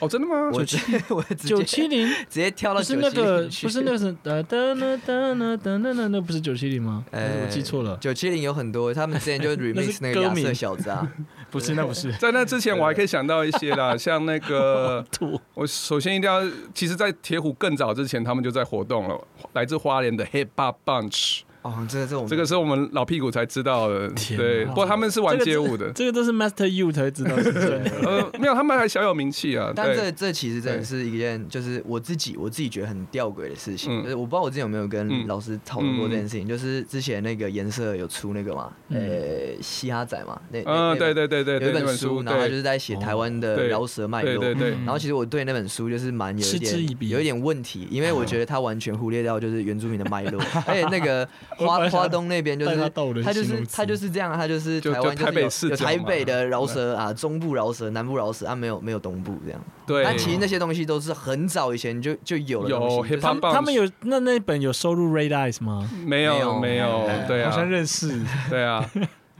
[0.00, 0.50] 哦，真的吗？
[0.52, 7.04] 我直我九七零直接跳到不是九那个不是那个是呃噔噔噔噔噔噔噔，那不是九七零吗？
[7.10, 7.96] 还是我记错了。
[8.00, 11.06] 九七零有很多，他们之前就 remix 那个歌名亚瑟小子啊，
[11.50, 12.12] 不是，那不是。
[12.14, 16.42] 在那之前，我还可以想到一些啦， 像那个吐，我首先一定要，
[16.74, 19.18] 其实，在铁虎更早之前，他们就在活动了。
[19.54, 24.08] 来自花莲的 Hip Hop Bunch，哦，这个这种这个是我们老屁股才知道的。
[24.36, 27.90] 对，不过他们是玩街舞的，这个都是 Master You 才会知道是真的。
[28.02, 29.72] 呃，没有，他们还小有名气啊。
[29.74, 44.38] 但这，这其实真的是一件，就是我自己我自己觉得很吊诡的事情，嗯就是我不知道我之前有没有跟嗯老师讨论过这件事情，就是之前那个颜色有出那个嘛，嗯呃，嘻哈仔嘛，那嗯，对对对对有对，那本一本书，然后就是在写台湾的饶舌脉络。
[44.38, 51.28] 对对然后其实我对那本书就是蛮有一嗤之以鼻点有一点问题，因为我觉得他完全忽略掉就是原住民的脉络， 而且那个
[51.66, 52.76] 花花东那边就是
[53.22, 59.60] 他就是他就是这样，他就是台湾就台北台北的饶舌啊，中部饶舌、南部饶舌啊，没有没有东部这样。
[59.86, 65.88] 对，但其实那些东西都是很早以前就就有了有 hip 他 hop 们他们有那那本有收入 Red Eyes 吗？
[66.04, 68.22] 没有没有对好像啊，认识。
[68.48, 68.88] 对啊，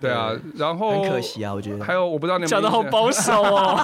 [0.00, 1.84] 对啊， 然后很可惜啊，我觉得。
[1.84, 3.78] 还有我不知道你们讲的好保守哦。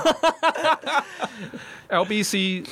[1.91, 2.65] LBC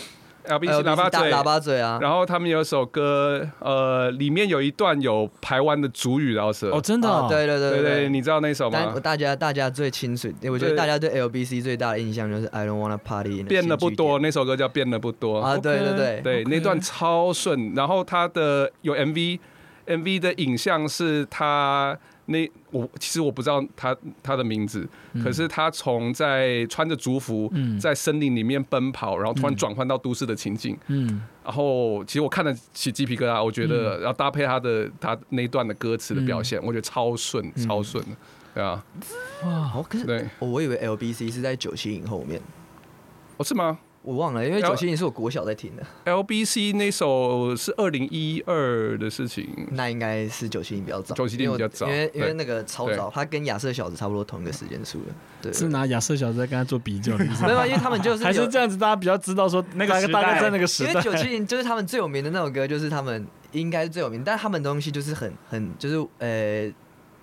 [0.46, 6.66] LBC 呃喇叭嘴喇叭嘴啊，然后他们有首歌，呃，里面有一段有台湾的主语然后是。
[6.66, 7.26] 哦，真的哦。
[7.26, 8.08] 啊对对对对对，对。
[8.08, 8.94] 你知道那首吗？
[9.02, 15.38] 大家大家最清楚，我觉得大家对 LBC 最大的印象就是 I don't wanna party，in the 变得不多，那首歌叫变得不多。
[15.40, 17.72] 啊，对对对对那段超顺。
[17.74, 25.22] 然后他的有 MV，MV 的影像是他那我其实我不知道他他的名字，嗯。
[25.22, 27.78] 可是他从在穿着族服嗯。
[27.78, 37.66] 在森林里面奔跑，然后突然嗯转换到都市的情境，嗯，然后其实我看得起鸡皮疙瘩，我觉得然后搭配他的他那一段的歌词的表现，我觉得超顺嗯。
[37.68, 38.10] 超顺的，
[38.54, 38.84] 对啊，
[39.44, 42.40] 哇，好，可是对，哦我以为 LBC 是在九七影后面，
[43.36, 55.06] 哦是吗我忘了，因为九七年是我国小在听的，？LBC 那首是二零一二的事情，那应该是九七年比较早，970因为我比较早因为因为那个超早，他跟亚瑟小子差不多同一个时间出的，
[55.40, 61.02] 对，是拿亚瑟小子在跟他做比较没有，因为他们就是有还是这样子，大家比较知道说那个时代大概在那个时代因为。
[61.02, 66.72] 九七年就是他们最有名的那首歌，就是他们应该是最有名，但他们东西就是很很就是呃。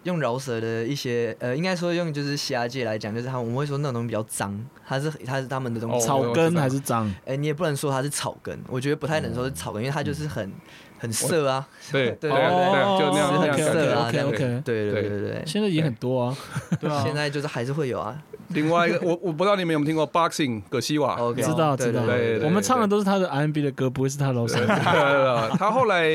[0.04, 4.58] 用饶舌的一些呃，应该说用就是虾界来讲，就是他们我们会说那种东西比较脏，
[4.88, 5.98] 它是它是他们的东西。
[5.98, 7.14] 哦草根还是脏？
[7.26, 10.52] 哎、你也不能说它是草根，我觉得不太能说是草根，因为它就是很
[10.98, 13.50] 很色 啊，对对对啊对就那样很
[13.92, 15.44] 啊 OK OK 对对对对对。
[15.46, 16.38] 现在也很多啊。
[16.80, 18.18] 对啊，现在就是还是会有啊，
[18.50, 21.16] 另外一个，我我不知道你们有没有听过 Boxing 葛西瓦。
[21.16, 22.04] OK，知道知道
[22.44, 24.66] 我们唱的都是他的 R&B 的歌，不会是他饶舌。
[24.66, 26.10] 他后来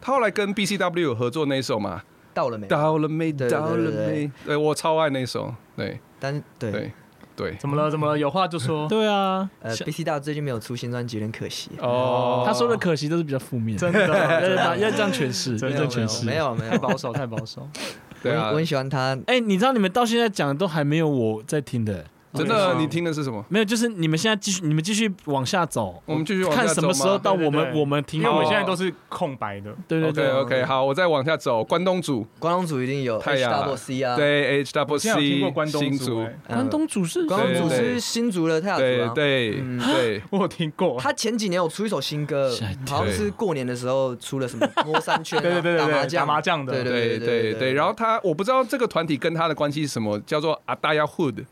[0.00, 2.02] 他后来跟 BCW 有合作那一首嘛，
[2.38, 2.66] 到了没？
[2.68, 3.32] 到了没？
[3.32, 4.30] 对对对到了没？
[4.46, 6.92] 对我超爱那首，对但是对对
[7.34, 7.56] 对。
[7.58, 7.90] 怎么了？
[7.90, 8.16] 怎么了？
[8.16, 8.86] 有话就说。
[8.88, 11.72] 对啊，呃，BC 大最近没有出新专辑，有点可惜。
[11.80, 16.24] 哦，他说的可惜都是比较负面，真的要把要这样诠释，要真的这样诠释。
[16.24, 17.68] 没有没有，太保守，太保守。
[18.22, 19.18] 对我，很喜欢他。
[19.26, 23.44] 哎，你知道你们到现在讲的都还没有我在听的，真的，你听的是什么？
[23.48, 27.80] 没有，就是你们现在继续，你们继续往下走，我们继续往下看什么时候到我们对对对。
[27.80, 29.74] 我们听因为我们哦现在都是空白的。
[29.88, 31.64] 对对 OK 对，OK，好，我再往下走。
[31.64, 36.36] 关东煮，关东煮一定有太 H 阳 double C 啊，，对 H 我 W 现在有听过 C 关东煮，新竹，哎。
[36.48, 37.94] 关东煮是关东煮对对。
[37.94, 39.12] 是新竹的泰雅族对啊。
[39.14, 39.78] 对嗯。
[39.78, 40.98] 对，我有听过。
[41.00, 46.72] 他前几年有出一首新歌吓一，好像是过年的时候出了什么 摸三圈啊，对对对对对，打打麻将，麻将的。
[46.72, 51.44] 对对对对，然后他我不知道这个团体跟他的关系是什么，叫做阿大亚 Hood。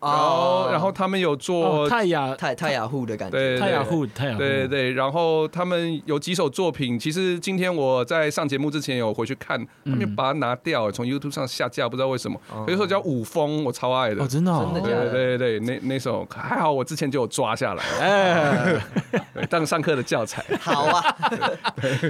[0.00, 12.40] 然后然后他们有做哦，泰雅太太雅户的感觉，对泰雅户泰雅户，对对对，然后他们有几首作品，其实今天我在上节目之前有回去看，他们把它拿掉，从 YouTube 上下架，不知道为什么。
[12.66, 14.22] 有一首叫《舞风》，我超爱的。
[14.22, 18.80] 哦，真的哦真的假的对对对，那那首还好，我之前就有抓下来， 哎，
[19.50, 20.44] 当上课的教材。
[20.60, 21.16] 好啊，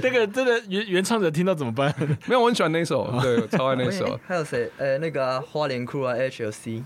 [0.01, 1.93] 那个真的原原唱者听到怎么办？
[2.27, 4.19] 没有，我很喜欢那首，对，我超爱那首。
[4.27, 4.69] 还有谁？
[4.77, 6.81] 呃，那个啊花莲 crew 啊，HLC，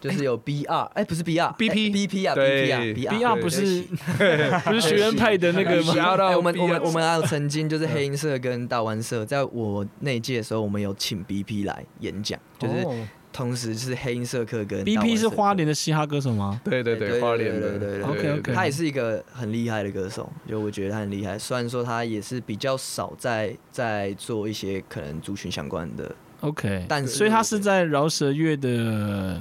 [0.00, 3.82] 就是有 BR，哎，不是 BR，BP BP 啊，BP 啊 B 二不是
[4.64, 6.36] 不是学院派的那个吗？
[6.36, 13.08] 我们我们我们还有曾经就是黑鹰社跟大湾社，在我那一届的时候，我们有请 BP 来演讲，就是哦。
[13.30, 16.60] 同时是黑鹰社课跟 BP 是花莲的嘻哈歌手吗？
[16.64, 17.60] 对对对，花莲的。
[17.60, 18.52] 对对对对 OK，OK。
[18.52, 21.38] 他也是一个很厉害的歌手，就我觉得他很厉害。
[21.38, 29.40] 虽然说他也是比较少在在做一些可能族群相关的，OK，但是所以他是在饶舌乐的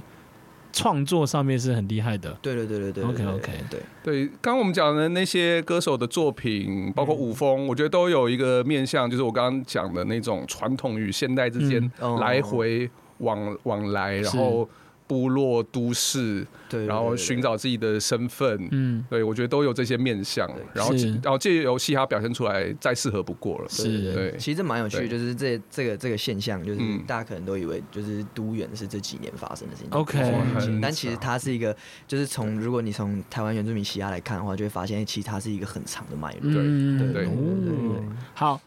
[0.77, 2.37] 创作上面是很厉害的。
[2.41, 14.69] 对对对对对 OK，OK 对，对，刚刚我们讲的那些歌手的作品，包括舞风，我觉得都有一个面向，就是我刚刚讲的那种传统与现代之间来回往往来，然后
[15.07, 18.67] 部落、都市，对，然后寻找自己的身份。
[18.71, 20.93] 嗯，对，我觉得都有这些面向，然后
[21.23, 23.65] 然后借由嘻哈表现出来，再适合不过了。
[23.69, 24.13] 是。
[24.13, 27.03] 对其实蛮有趣就是这这个这个现象，就是嗯。
[27.07, 30.19] 大家可能都以为就是都远是这几年发生的事情 OK
[30.59, 36.51] 很但其实它是一个，就是从如果你从台湾原住民嘻哈来看的话，就会发现，哎其实它是一个很长的脉络。
[36.51, 37.25] 对对对。
[37.25, 37.31] 哦
[37.63, 38.15] 对。
[38.33, 38.59] 好，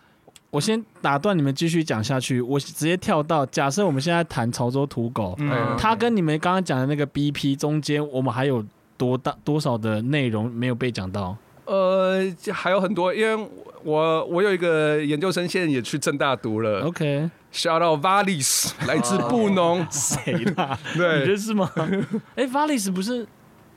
[0.51, 5.77] 我先打断你们继续讲下去，我直接跳到假设我们现在谈潮州土狗，嗯。
[5.79, 8.65] 它跟你们刚刚讲的那个 BP 中间，我们还有
[8.97, 11.37] 多大多少的内容没有被讲到？
[11.67, 12.21] 呃，
[12.53, 13.49] 还有很多，因为
[13.85, 16.81] 我我有一个研究生，现在也去正大读了。
[16.81, 20.77] OK，，shout out Valis，来自布农， 谁啦？
[20.97, 21.21] 对。
[21.21, 21.71] 你认识吗？
[22.35, 23.25] 哎，Valis 不是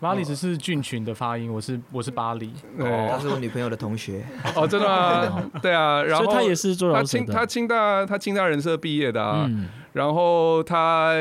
[0.04, 4.22] 巴黎只是菌群的发音，我是我是巴黎，他对，是我女朋友的同学，
[4.54, 5.50] 哦，真的吗？
[5.64, 7.26] 对啊，然后所以他也是做他饶舌的。
[7.26, 9.70] 清他清大他清大人社毕业的啊，嗯。
[9.94, 11.14] 然后他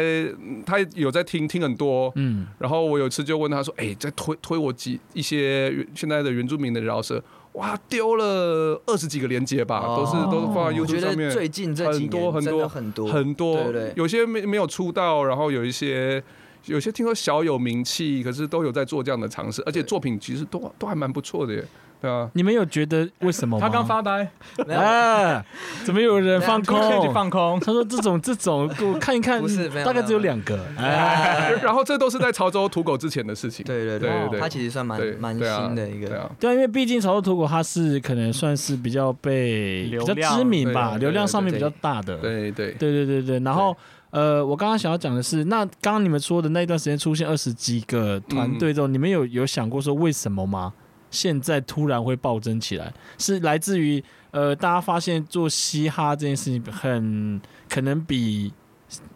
[0.67, 9.97] 他有在听听很多，嗯，然后我有一次就问他说：“哎、在推推我几一些原现在的原住民的饶舌，哇，丢了二十几个连接吧，哦。
[9.99, 13.13] 都是都是放在 YouTube 上得面，最近这几很多年真的很多很多。
[13.13, 13.93] 很多，对对对。
[13.95, 16.25] 有些没没有出道，然后有一些
[16.67, 21.65] 有些听说小有名气，可是都有在做这样的尝试，而且作品其实都都还蛮不错的耶，
[22.01, 22.31] 对啊。
[22.35, 23.67] 你们有觉得为什么吗？
[23.67, 24.31] 他刚发呆，
[24.69, 25.45] 哎，
[25.85, 27.13] 怎么有人放空？
[27.13, 27.59] 放空。
[27.61, 34.09] 他说：“这种这种，给我看一看，不是大概只有两个。”哎， 然后这都是在潮州土狗之前的事情，对对对。
[34.09, 42.17] 对对他其实算蛮蛮新的一个，对啊，对啊，因为毕竟潮州土狗它是可能算是比较被比较知名吧，流量上面比较大的。
[42.19, 42.73] 对对。
[42.73, 43.77] 对对对对，然后
[44.13, 50.75] 呃，我刚刚想要讲的是，那刚刚你们说的那段时间出现二十几个团队之后，你们有有想过说为什么吗？
[51.11, 58.53] 现在突然会暴增起来，是来自于呃，大家发现做嘻哈这件事情很可能比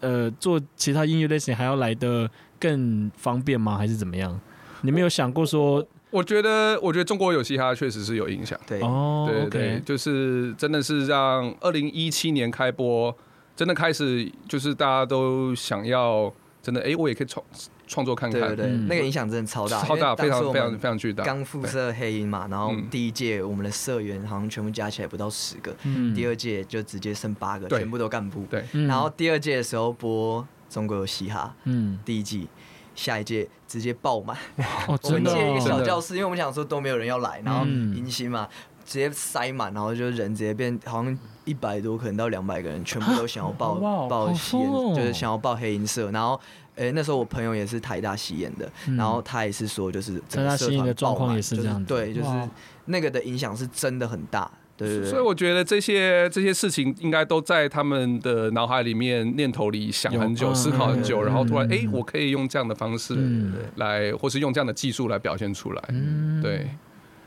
[0.01, 3.77] 呃做其他音乐类型还要来的更方便吗？
[3.77, 4.39] 还是怎么样？
[4.81, 8.59] 你们有想过说我觉得我觉得中国有嘻哈确实是有影响。
[8.67, 13.15] 对哦对对就是真的是让二零一七年开播，
[13.57, 17.45] 真的开始就是大家都想要真的哎、我也可以创
[17.87, 18.89] 创作看看，对对对，嗯。
[18.89, 21.23] 那个影响真的超大，超大，非常非常非常巨大。
[21.25, 22.89] 刚复社黑鹰嘛，然后嗯。
[22.91, 26.13] 第一届我们的社员好像全部加起来不到十个，嗯。
[26.15, 28.45] 第二届就直接剩八个，全部都干部。
[28.51, 28.89] 对，嗯。
[28.89, 32.49] 然后第二届的时候播中国有嘻哈嗯，第一季，
[32.97, 34.37] 下一届直接爆满，
[34.89, 37.97] 哦，我们借一个哦小教室，因为我们想说都没有人要来，然后嗯。
[37.97, 38.49] 迎新嘛，
[38.87, 43.75] 直接塞满，然后就人直接变好像一百多，可能到两百个人，全部都想要报
[44.09, 44.95] 报西演，疯哦。
[44.97, 46.41] 就是想要报黑银社，然后。
[46.77, 48.99] 诶，那时候我朋友也是台大西演的，嗯。
[48.99, 52.29] 然后他也是说，就是整台大个社西演的状况团爆满也是这样对，就是
[52.85, 55.09] 那个的影响是真的很大，对对对。
[55.09, 63.55] 所以我觉得这些这些事情应该都在他们的脑海里面、念头里想很久、思考很久，嗯然后突然哎、嗯我可以用这样的方式嗯。
[63.77, 65.83] 来，或是用这样的技术来表现出来。
[65.89, 66.43] 嗯。
[66.43, 66.69] 对，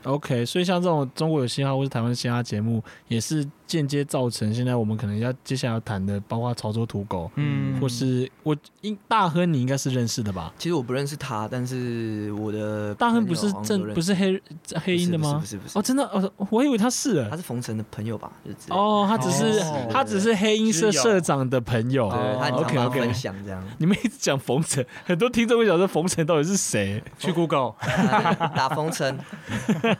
[0.04, 10.52] OK，所以像这种中国有嘻哈或是台湾嘻哈节目，也是间接造成现在我们可能要接下来要谈的，包括潮州土狗，嗯或是我应大亨，你应该是认识的吧？
[10.58, 14.40] 其实我不认识他，但是我的大亨不是正不是黑
[14.82, 15.46] 黑鹰的吗不？
[15.46, 18.30] 是不是不是哦，真的哦，我以为他是他是冯晨的朋友吧？
[18.70, 22.08] 哦，他只是哦他只是黑鹰社社长的朋友。
[22.08, 27.02] OK OK，分享这样，你们一直讲冯晨，很多听众会想说冯晨到底是谁？
[27.18, 27.74] 去 Google，
[28.56, 29.18] 打冯晨，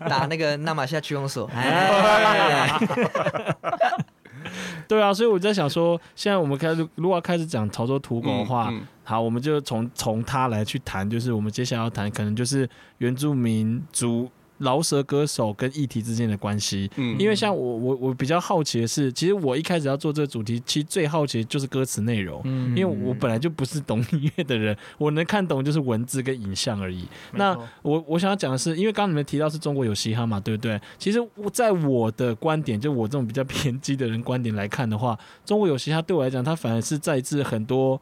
[0.09, 2.79] 打那个纳马夏区公所，哎，
[4.88, 12.68] 对啊，所以我在想说，现在我们开始如果要开始讲潮州土狗的话，嗯好，我们就从从它来去谈，就是我们接下来要谈，可能就是
[12.99, 16.90] 原住民族饶舌歌手跟议题之间的关系。
[16.96, 22.41] 嗯因为像我我我比较好奇的是，其实我一开始要做这个主题，其实最好奇的就是歌词内容。
[22.45, 27.07] 嗯因为我本来就不是懂音乐的人，我能看懂就是文字跟影像而已。
[27.32, 30.80] 那我我想要讲的是，因为刚刚你们提到是中国有嘻哈嘛，对不对？
[30.99, 38.01] 其实我在我的观点，就我这种比较偏激的人观点来看的话，中国有嘻哈对我来讲，它反而是在自很多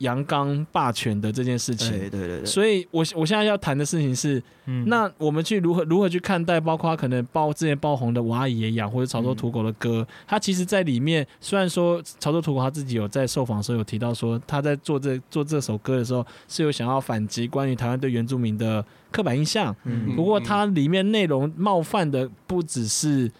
[0.00, 1.90] 阳刚霸权的这件事情。
[1.90, 23.30] 对对对对，所以我我现在要谈的事情是，嗯那我们去如何如何去看待，包括可能包之前爆红的我阿姨也养或者潮州土狗的歌，他其实在里面虽然说潮州土狗他自己有在受访的时候有提到说他在做这做这首歌的时候是有想要反击关于台湾对原住民的刻板印象，嗯不过它里面内容冒犯的不只是。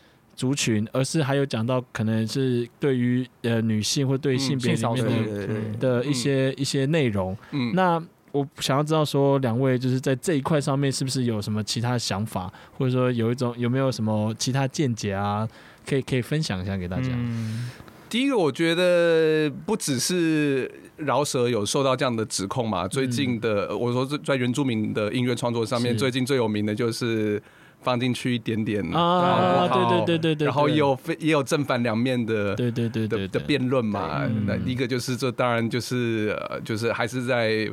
[0.40, 7.36] 族群，而是还有讲到可能是对于呃女性或对性别里面的、一些、一些内容。
[7.50, 15.46] 嗯，那我想要知道说，两位就是在这一块上面是不是有什么其他想法，或者说有一种有没有什么其他见解啊？
[15.86, 17.10] 可以可以分享一下给大家。
[17.12, 17.68] 嗯
[18.08, 27.40] 第一个，我觉得不只是饶舌有受到这样的指控嘛，最近的我说在原住民的音乐创作上面，最近最有名的就是
[27.82, 34.28] 放进去一点点啊对对对对对然后也有非也有正反两面的对对对的的辩论嘛。
[34.46, 37.68] 那嗯一个就是这当然就是呃就是还是在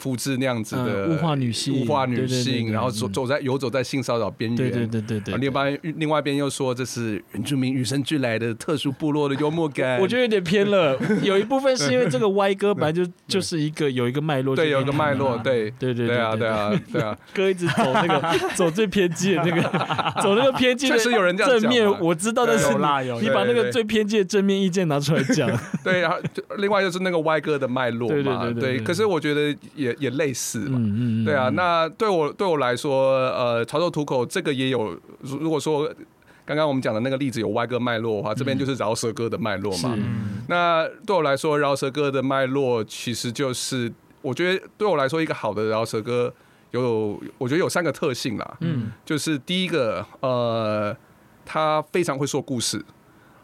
[0.00, 3.12] 复制那样子的嗯物化女性物化女性，对然后走嗯。
[3.12, 4.56] 走在游走在性骚扰边缘。
[4.56, 10.00] 对对对对对啊，另外另外一边又说这是原住民与生俱来的特殊部落的幽默感。
[10.00, 15.70] 我觉得有点偏了， 有一部分是因为这个歪歌本来就 就是一个有一个脉络，对有一个脉络，就对。
[15.78, 19.62] 对对对啊对啊对啊，歌 一直走那个走最偏激的那个，
[20.22, 22.68] 走那个偏激的确实有人这样讲正面，我知道，但是
[23.20, 25.50] 你把那个最偏激的正面意见拿出来讲，
[25.84, 26.16] 对，然后
[26.58, 28.78] 另外就是那个歪歌的脉络对对对。
[28.80, 35.92] 可是我觉得也也类似嘛，嗯嗯，对啊，那对我对我来说，呃，潮州土口这个也有，如如果说
[36.44, 39.94] 刚刚我们讲的那个例子有歪歌脉络的话，这边就是饶舌歌的脉络嘛。
[39.96, 46.32] 嗯那对我来说，饶舌歌的脉络其实就是，我觉得对我来说，一个好的饶舌歌
[46.72, 48.56] 有，我觉得有三个特性啦。
[48.60, 50.96] 嗯就是第一个，呃，
[51.46, 52.84] 他非常会说故事。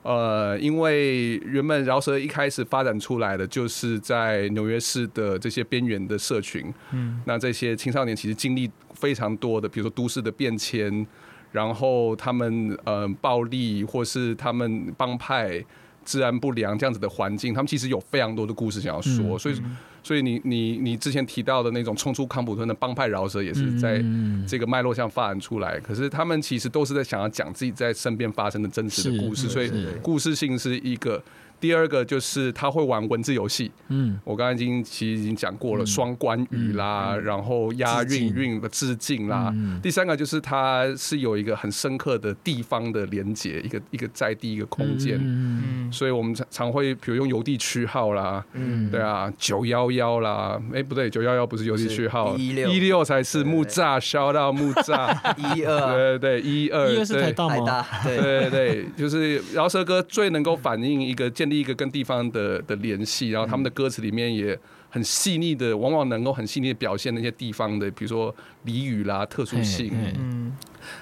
[0.06, 7.20] 呃，因为原本饶舌一开始发展出来的，就是在纽约市的这些边缘的社群，嗯。
[7.24, 11.04] 那这些青少年其实经历非常多的，比如说都市的变迁，
[11.50, 15.60] 然后他们呃暴力或是他们帮派
[16.04, 19.60] 治安不良这样子的环境，他们其实有非常多的故事想要说，嗯所以
[20.06, 25.80] 所以你你你之前提到的那种冲出康普顿的帮派饶舌，也是在嗯这个脉络上发展出来。
[25.80, 31.20] 可是他们其实都是在想要讲自己在身边发生的真实的故事，所以故事性是一个。
[31.66, 34.16] 第二个就是他会玩文字游戏，嗯。
[34.22, 39.50] 我刚才已经其实已经讲过了，双关语啦，然后押韵韵的致敬啦。
[39.52, 39.80] 嗯。
[39.82, 45.16] 第三个就是他是有一个很深刻的地方的连接，一个一个在地一个空间。
[45.18, 48.88] 嗯嗯所以我们常常会比如用邮递区号啦，嗯。
[48.88, 55.12] 对啊，九幺幺啦，哎不对，九幺幺不是邮递区号，是116一六才是木栅，烧到木栅，
[55.56, 55.76] 一二。
[55.76, 57.86] 啊 对对对，一二，一二是台对大吗？
[58.04, 64.58] 对对对对，就是饶舌歌最能够反映一个建立一个跟地方的的联系，然后他们的歌词里面也
[64.90, 68.34] 很细腻的，往往能够很细腻的表现那些地方的，比如说
[68.64, 69.90] 俚语啦、特殊性。
[70.18, 70.56] 嗯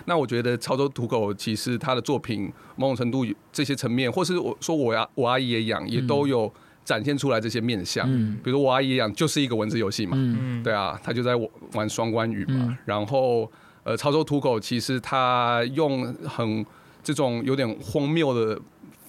[0.07, 6.51] 那我觉得潮州土狗其实他的作品某种程度这些层面，或是我说我阿我阿姨也养，也都有
[6.85, 8.07] 展现出来这些面相。
[8.11, 11.33] 嗯比如说我阿姨也养就是一个文字游戏嘛，嗯嗯对啊，他就在
[11.75, 12.55] 玩双关语嘛。
[12.57, 13.51] 嗯然后
[13.83, 16.65] 呃，潮州土狗其实他用很
[17.03, 18.59] 这种有点荒谬的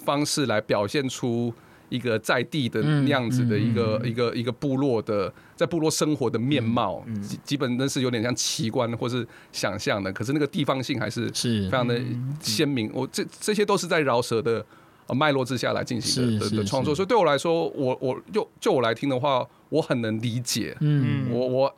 [0.06, 1.54] 方式来表现出
[1.90, 12.00] 一个在地的嗯那样子的一个、嗯一个一个部落的在部落生活的面貌，基基本那是有点像奇观或是想象的，可是那个地方性还是是非常的
[12.40, 12.90] 鲜明。
[12.94, 14.66] 我这这些都是在饶舌的
[15.08, 20.76] 呃脉络之下来进行的的创作，所以对我来说，我我就就我来听的话，我很能理解。
[20.82, 21.30] 嗯。
[21.32, 21.76] 我我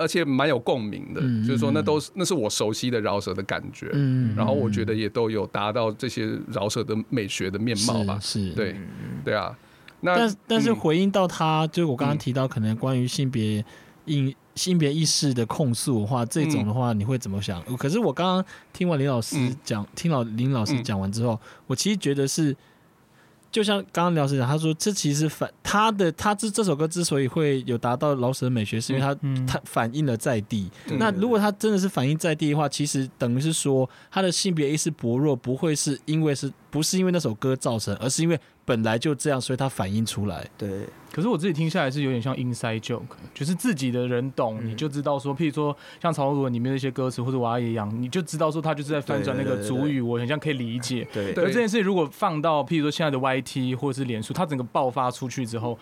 [0.00, 8.18] 而且蛮有共鸣的，嗯就是说那嗯都是那是我熟悉的饶舌的感觉，嗯然后我觉得也都有达到这些饶舌的美学的面貌吧。
[8.20, 8.54] 是是。
[8.54, 8.74] 对
[9.22, 9.54] 对啊，
[10.00, 10.76] 那但但是嗯。
[10.76, 13.62] 回应到他，就是我刚刚嗯提到可能关于性别
[14.06, 17.62] 意性别意识的控诉的话，这种的话你会怎么想？
[17.76, 19.54] 可是我刚刚听完林老师嗯。
[19.62, 22.56] 讲，听老林老师嗯讲完之后，我其实觉得是
[23.50, 30.70] 就像刚刚廖师讲，他说这其实反他的他这这首歌之所以会有达到老舍的美学，是因为他嗯它反映了在地。
[30.98, 38.38] 那如果他真的是反映在地的话，其实等于是说他的性别意识薄弱，不会是因为是不是因为那首歌造成，而是因为
[38.70, 40.48] 本来就这样，所以他反映出来。
[40.56, 43.02] 对，可是我自己听下来是有点像 inside joke，
[43.34, 51.04] 就是自己的人懂，嗯你就知道说，譬如说像曹文里面的一些歌词，或者我阿爷一样，你就知道说他就是在翻转那个主语，我很像可以理解。
[51.12, 55.76] 对对而这件事如果放到譬如说现在的 YT 或者是脸书，它整个爆发出去之后，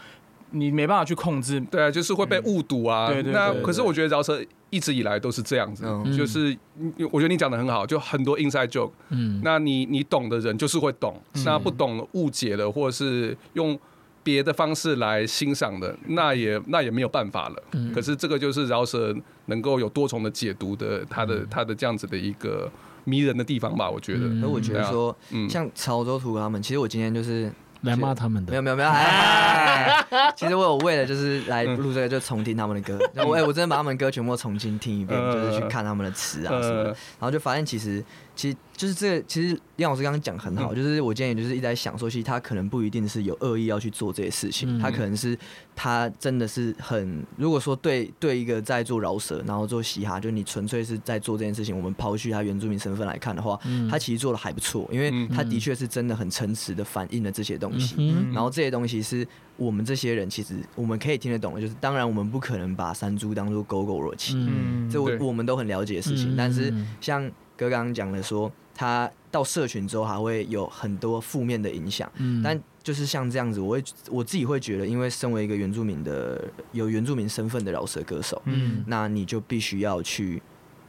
[0.52, 1.60] 你没办法去控制。
[1.60, 3.08] 对啊，就是会被误读啊。
[3.08, 6.16] 嗯对对对那可是我觉得饶舌一直以来都是这样子，嗯。
[6.16, 8.92] 就是嗯我觉得你讲的很好，就很多 inside joke。
[9.10, 13.78] 嗯，那你你懂的人就是会懂，那不懂误解了，或者是用
[14.22, 17.62] 别的方式来欣赏的，那也那也没有办法了。
[17.72, 17.92] 嗯。
[17.92, 19.14] 可是这个就是饶舌
[19.46, 21.46] 能够有多重的解读的，它的嗯。
[21.50, 22.70] 它的这样子的一个
[23.04, 24.20] 迷人的地方吧，我觉得。
[24.26, 24.44] 嗯。
[24.44, 27.50] 而我觉得说，嗯，像潮州土他们，其实我今天就是
[27.82, 28.50] 来骂他们的。
[28.50, 30.04] 没有没有没有，哎，
[30.36, 38.02] 其实我有为了就是来录这个，就重听他们的歌， 然后我哎，我真的把他们的歌全部重新听一遍，嗯就是去看他们的词啊什么的，呃，然后就发现其实
[38.38, 40.76] 其实就是这个，其实李老师刚刚讲很好，嗯。
[40.76, 44.78] 就是我今天也就是一直在想说，其实他可能不一定是有恶意要去做这些事情，嗯。
[44.78, 45.36] 他可能是
[45.74, 53.88] 他真的是很，如果说对对一个在做饶舌，然后做嘻哈，就你纯粹是在做这件事情，我们抛去他原住民身份来看的话，嗯。
[53.88, 55.28] 他其实做的还不错，因为嗯。
[55.30, 57.96] 他的确是真的很诚实的反映了这些东西。
[57.98, 59.26] 嗯然后这些东西是
[59.56, 64.88] 我们这些人其实我们可以听得懂的，就是当然我们不可能把山猪当做狗狗若气，嗯。
[64.88, 66.36] 这我我们都很了解的事情。
[66.36, 66.36] 嗯。
[66.36, 67.28] 但是嗯像
[67.58, 72.10] 哥刚刚讲的说，他到社群之后还会有很多负面的影响。
[72.16, 76.42] 嗯但就是像这样子，我会我自己会觉得，因为身为一个原住民的
[76.72, 80.40] 有原住民身份的饶舌歌手，嗯那你就必须要去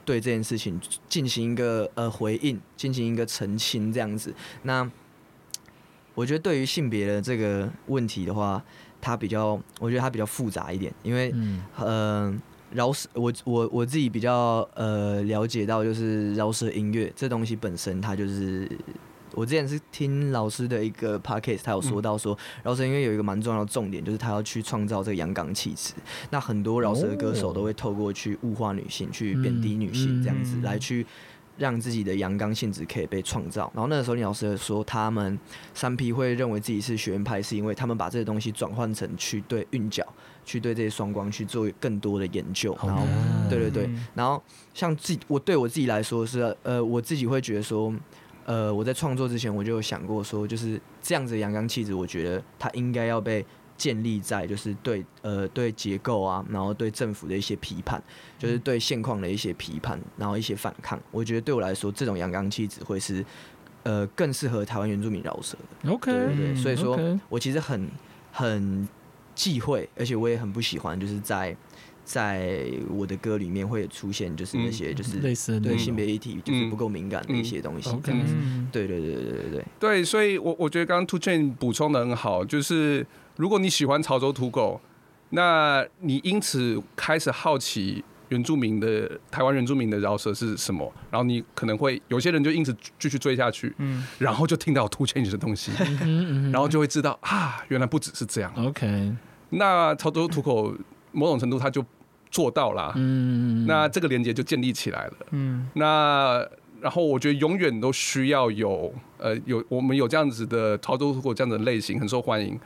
[0.06, 4.34] 对这件事情进行一个呃回应，进行一个澄清，这样子。
[4.64, 4.90] 那
[6.14, 8.64] 我觉得对于性别的这个问题的话，
[9.02, 12.34] 它比较，我觉得它比较复杂一点，因为嗯呃，
[12.74, 18.70] 饶舌，我我我自己比较呃了解到，就是饶舌音乐这东西本身，它就是
[19.34, 25.94] 我之前是听老师的一个 podcast，他有说到说，饶舌音乐有一个蛮重要的重点，就是他要去创造这个阳刚气质。
[26.30, 31.06] 那很多饶舌歌手都会透过去物化女性、去贬低女性这样子，嗯来去。
[31.60, 35.38] 让自己的阳刚性质可以被创造，然后那个时候李老师说，他们
[35.74, 40.06] 三 P 会认为自己是学院派，是因为他们把这些东西转换成去对韵脚，
[40.46, 43.04] 去对这些双光去做更多的研究，然后
[43.50, 44.42] 对对对嗯，然后
[44.74, 47.94] 像自己我对我自己来说是呃，我自己会觉得说，
[48.46, 53.46] 呃，我在创作之前我就有想过说，就是这样子的阳刚气质，我觉得它应该要被
[53.80, 58.04] 建立在就是对呃对结构啊，然后对政府的一些批判，
[58.38, 61.00] 就是对现况的一些批判，然后一些反抗。
[61.10, 63.26] 我觉得对我来说，这种阳刚气质会是
[63.84, 65.90] 呃更适合台湾原住民饶舌的。
[65.90, 67.00] OK，对对对，嗯所以说
[67.30, 67.90] 我其实很
[68.34, 68.88] 很
[69.34, 71.56] 忌讳，而且我也很不喜欢，就是在
[72.04, 78.34] 在我的歌里面会出现就是那些就是类似对性别议题就是不够敏感的一些东西，嗯这样子。
[78.36, 83.06] 嗯对对对对对对，对，所以我我觉得刚刚 Two Chain 补充的很好，就是
[83.40, 84.82] 如果你喜欢潮州土狗，
[85.30, 94.06] 那你因此开始好奇原住民的台湾原住民的饶舌是什么，然后你可能会有些人就因此继续追下去，嗯。
[94.18, 95.72] 然后就听到 Two Change 的东西，
[96.02, 98.52] 嗯然后就会知道啊，原来不只是这样。
[98.58, 99.14] OK，
[99.52, 100.76] 那潮州土狗
[101.14, 101.82] 某种程度它就
[102.30, 105.14] 做到了，嗯，那这个连接就建立起来了。
[105.32, 105.66] 嗯。
[105.76, 106.46] 那
[106.82, 112.60] 然后我觉得永远都需要有呃有我们有这样子的潮州土狗这样的类型很受欢迎，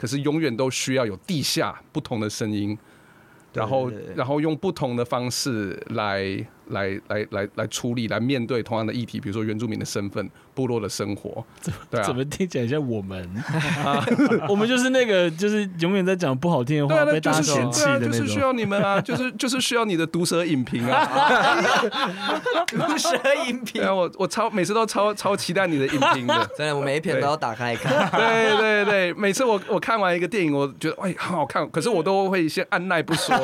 [0.00, 2.78] 可是永远都需要有地下不同的声音，
[3.52, 11.44] 然后然后用不同的方式来来来来来处理来面对同样的议题，比如说原住民的身份、部落的生活，
[11.90, 12.14] 对啊怎。
[12.14, 13.26] 么听起来像我们？
[14.48, 18.40] 我们就是那个，就是永远在讲不好听的话，被就是大家嫌弃的那就是需。
[18.40, 21.60] 要你们啊，就是就是需要你的毒舌影评啊。
[22.66, 23.10] 毒舌
[23.46, 26.48] 影评对，啊，我我超每次都超超期待你的影评的。
[26.56, 28.10] 真的我每一篇都要打开来看。
[28.10, 33.36] 对对对，每次我我看完一个电影，我觉得哎很好看，可是我都会先按耐不说，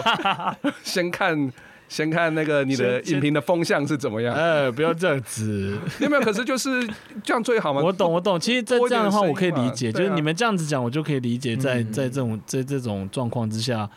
[0.82, 1.52] 先看
[1.88, 4.34] 先看那个你的影评的风向是怎么样。
[4.34, 5.78] 哎，不要这样子。
[6.00, 6.22] 有没有？
[6.22, 6.86] 可是就是
[7.22, 7.80] 这样最好嘛。
[7.82, 8.38] 我懂，我懂。
[8.38, 13.88] 其实，在这样的话，我可以理解，就是你们这样子讲，我就可以理解在，嗯在这种在这种状况之下，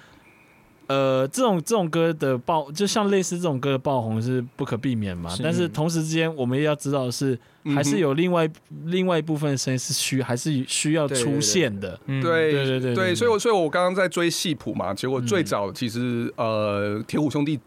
[0.88, 5.30] 呃，这种这种歌的爆，就像类似这种歌的爆红是不可避免嘛。
[5.30, 7.38] 是但是同时之间，我们也要知道的是，
[7.76, 8.50] 还是有另外
[8.86, 12.00] 另外一部分声音是需还是需要出对对对现的。
[12.06, 17.60] 嗯对对对对对所以我所以我刚刚在追戏谱嘛，结果最嗯早其实呃铁虎兄弟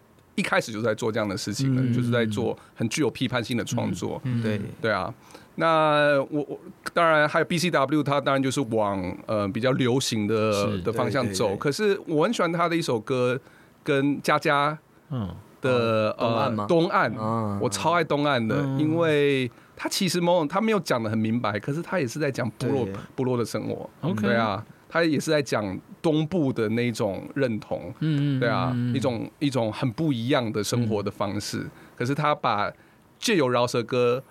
[0.43, 1.95] 一开始就在做这样的事情了，嗯。
[1.95, 4.21] 就是在做很具有批判性的创作。
[4.25, 5.15] 嗯对，对啊，
[5.55, 6.59] 那我我
[6.93, 11.55] 当然还有 BCW，它当然就是往呃比较流行的的方向走。
[11.55, 13.39] 可是我很喜欢他的一首歌，
[13.85, 14.77] 跟佳佳
[15.11, 15.31] 嗯。
[15.61, 17.57] 的呃东岸，啊。
[17.63, 18.81] 我超爱东岸的，嗯。
[18.81, 23.89] 因为他其实某种他没有讲的很明白，可是他也是在讲部落部落的生活。
[24.01, 27.91] OK 对啊，他也是在讲东部的那种认同。
[28.01, 31.67] 嗯嗯，对啊，嗯一种一种很不一样的生活的方式。
[31.97, 32.71] 可是他把
[33.19, 34.23] 借由饶舌歌，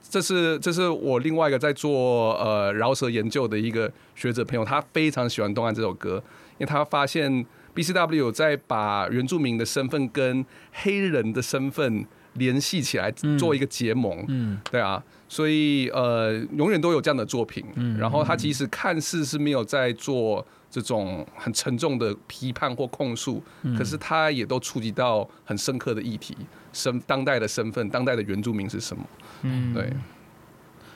[0.00, 6.22] 这是这是我另外一个在做呃饶舌研究的一个学者朋友，他非常喜欢《东岸》这首歌，
[6.52, 14.24] 因为他发现 BCW 有在把原住民的身份跟黑人的身份联系起来，嗯做一个结盟。
[14.28, 17.64] 嗯对啊，所以呃，永远都有这样的作品。
[17.74, 26.36] 嗯然后他即使看似是没有在做这种很沉重的批判或控诉，嗯可是他也都触及到很深刻的议题，
[26.72, 29.04] 身当代的身份，当代的原住民是什么？
[29.42, 29.92] 嗯，对，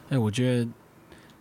[0.09, 0.69] 哎，我觉得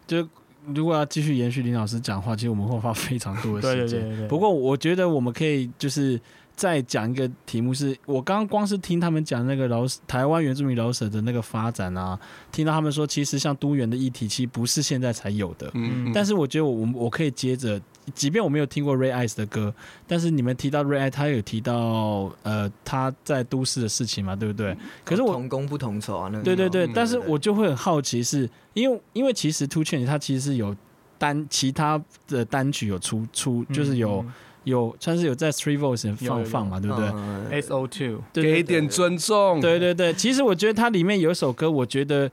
[0.06, 0.28] 就
[0.74, 4.00] 如果要继续延续林老师讲话，其实我们会花非常多的时间。
[4.00, 4.28] 对对对对。
[4.28, 6.20] 不过我觉得我们可以就是
[6.56, 12.18] 再讲一个题目是，我刚刚光是听他们讲那个老台湾原住民老舍的那个发展啊，
[12.52, 15.70] 听到他们说，其实像都元的议题，其实不是现在才有的。
[15.74, 17.80] 嗯，但是我觉得我我可以接着，
[18.14, 19.74] 即便我没有听过 Ray Ice 的歌，
[20.08, 24.76] 但是你们提到 Ray Ice，他有提到呃他在都市的事情嘛，对不对？
[25.04, 30.76] 可是我同工不同酬啊，那个对对对嗯，但是我就会很好奇是，因为因为其实 Two Chainz 他其实是有
[31.18, 34.34] 单其他的单曲有出出，就是有、嗯
[34.66, 37.08] 有算是有在 Three Voice 放放嘛，对不对？
[37.14, 39.62] 嗯 S O Two，给点尊重。
[39.62, 42.30] 对对对，其实我觉得它里面有一首歌，我觉得，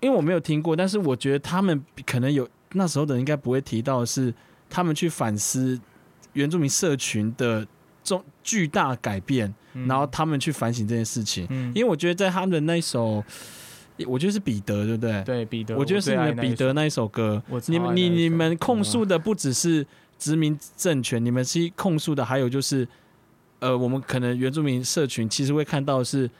[0.00, 4.34] 因为我没有听过，但是我觉得他们可能有那时候的人应该不会提到的是，
[4.68, 5.78] 他们去反思
[6.32, 7.66] 原住民社群的
[8.02, 11.46] 重巨大改变，嗯然后他们去反省这件事情。
[11.50, 13.22] 嗯因为我觉得在他们的那一首，
[14.06, 15.22] 我觉得是彼得，对不对？
[15.24, 19.86] 对彼得，我觉得是你们彼得那一首歌你们你你们控诉的不只是
[20.18, 22.86] 殖民政权，你们是控诉的还有就是，
[23.60, 26.30] 呃，我们可能原住民社群其实会看到是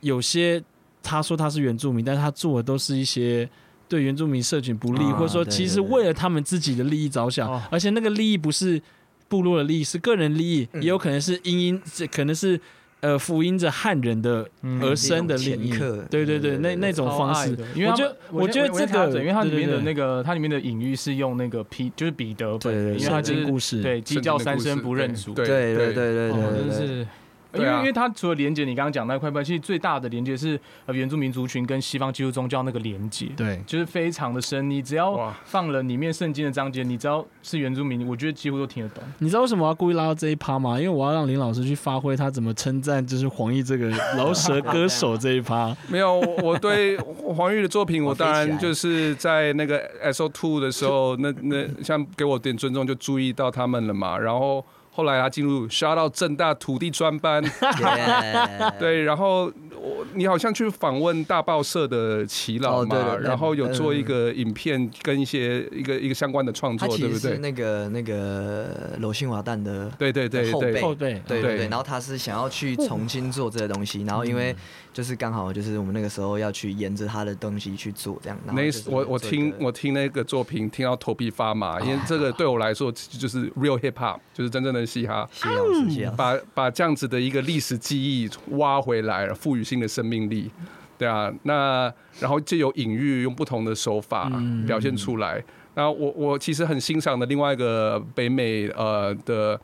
[0.00, 0.62] 有些
[1.02, 3.48] 他说他是原住民，但是他做的都是一些。
[3.88, 8.80] 对原住民社群不利，啊或者说其实为了他们自己的利益着想，哦而且那个利益不是
[9.28, 12.58] 部落的利益，是个人利益，嗯也有可能是因因，这可能是
[13.02, 14.82] 呃福音着汉人的嗯。
[14.82, 15.46] 而生的利益。
[15.46, 27.06] 一种前客，对对对，那那种方式，因为就我觉得我觉得这个因为它里面的那个它里面的隐喻是用那个皮就是彼得本，对对对圣因为他就是经故事，对鸡叫三声不认主，对对对对对哦对对对，真是。
[27.54, 34.68] 因为因为它除了连接你刚刚讲那块块，其实最大的连接是呃原住民族群跟西方基督宗教那个连接，对就是非常的深。
[34.70, 39.02] 你只要放了里面圣经的章节，你只要是原住民，我觉得几乎都听得懂。
[39.18, 40.78] 你知道为什么我要故意拉到这一趴吗？
[40.78, 45.76] 因为我要让林老师去发挥他怎么称赞就是黄奕这个饶 舌歌手这一趴。
[45.88, 54.18] 没有，我我对黄奕的作品， 我当然就是在那个 S O Two 的时候，那那像给我点尊重，就注意到他们了嘛。
[54.18, 57.42] 然后后来他进入 shout out 正大土地专班。
[58.78, 59.50] 对，然后
[59.82, 67.38] 我你好像去访问大报社的齐老嘛，哦对对对然后有做一嗯个影片跟一些一个一个相关的创作，对不对？
[67.38, 74.54] 那个那个楼信华蛋的对对对后对辈后背，对对对对，然后他是想要去重新做这个东西，然后因为
[74.92, 78.38] 就是刚好就是我们那个时候要去沿着他的东西去做这样。
[78.46, 85.28] 然后那就是我我听我听那个作品，听到头皮发麻，因为这个对我来说就是 real hip hop，就是真正的嘻哈。
[85.32, 86.16] 谢老师，谢老师。
[86.16, 90.50] 把把这样子的一个历史记忆挖回来，赋予新的生命力，
[90.98, 95.42] 对啊，那然后就有隐喻，用不同的手法嗯表现出来。
[95.74, 99.58] 那我我其实很欣赏的另外一个北美呃的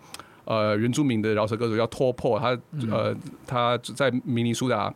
[0.46, 2.58] 呃原住民的饶舌歌手叫托破，他
[2.90, 3.14] 呃
[3.46, 4.90] 他在明尼苏达，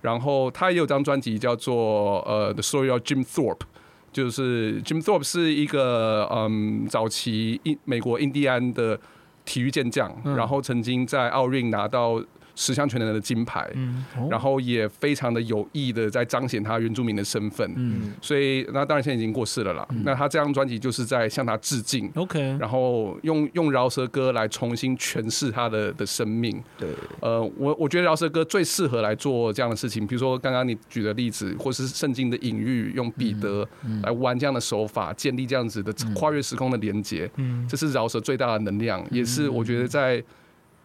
[0.00, 3.66] 然后他也有张专辑叫做呃 The Story of Jim Thorpe。
[4.10, 8.98] 就是 Jim Thorpe 是一个嗯早期印美国印第安的
[9.44, 12.22] 体育健将，嗯然后曾经在奥运拿到
[12.54, 14.28] 十项全能的金牌，嗯，哦。
[14.30, 17.70] 然后也非常的有意的在彰显他原住民的身份。
[17.76, 18.12] 嗯。
[18.20, 19.86] 所以那当然现在已经过世了啦。
[20.04, 22.10] 那他这张专辑就是在向他致敬。
[22.14, 26.88] ，OK，然后用用饶舌歌来重新诠释他的的生命，对，
[27.20, 33.66] 呃，我我觉得饶舌歌最适合来做这样的事情，比如说刚刚你举的例子，或是圣经的隐喻，用彼得
[34.02, 37.66] 来玩这样的手法，建立这样子的跨越时空的连接，嗯。
[37.68, 40.22] 这是饶舌最大的能量，也是我觉得在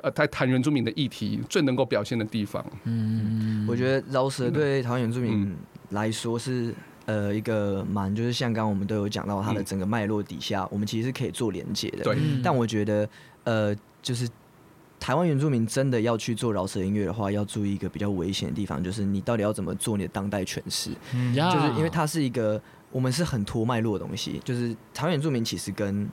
[0.02, 2.66] 呃在谈原住民的议题最能够表现的地方。
[2.84, 5.58] 嗯，我觉得饶舌对台湾原住民嗯
[5.90, 6.74] 来说是
[7.06, 12.04] 呃一个蛮，就是像刚刚我们都有讲到它的嗯整个脉络底下，我们其实是可以做连接的。
[12.04, 13.10] 对嗯但我觉得
[13.44, 14.30] 呃，就是
[15.00, 20.92] 台湾原住民真的要去做饶舌音乐的话，要注意一个比较危险的地方，就是你到底要怎么做你的当代诠释。
[21.14, 26.10] 嗯就是因为它是一个我们是很拖脉络的东西，就是台湾原住民其实跟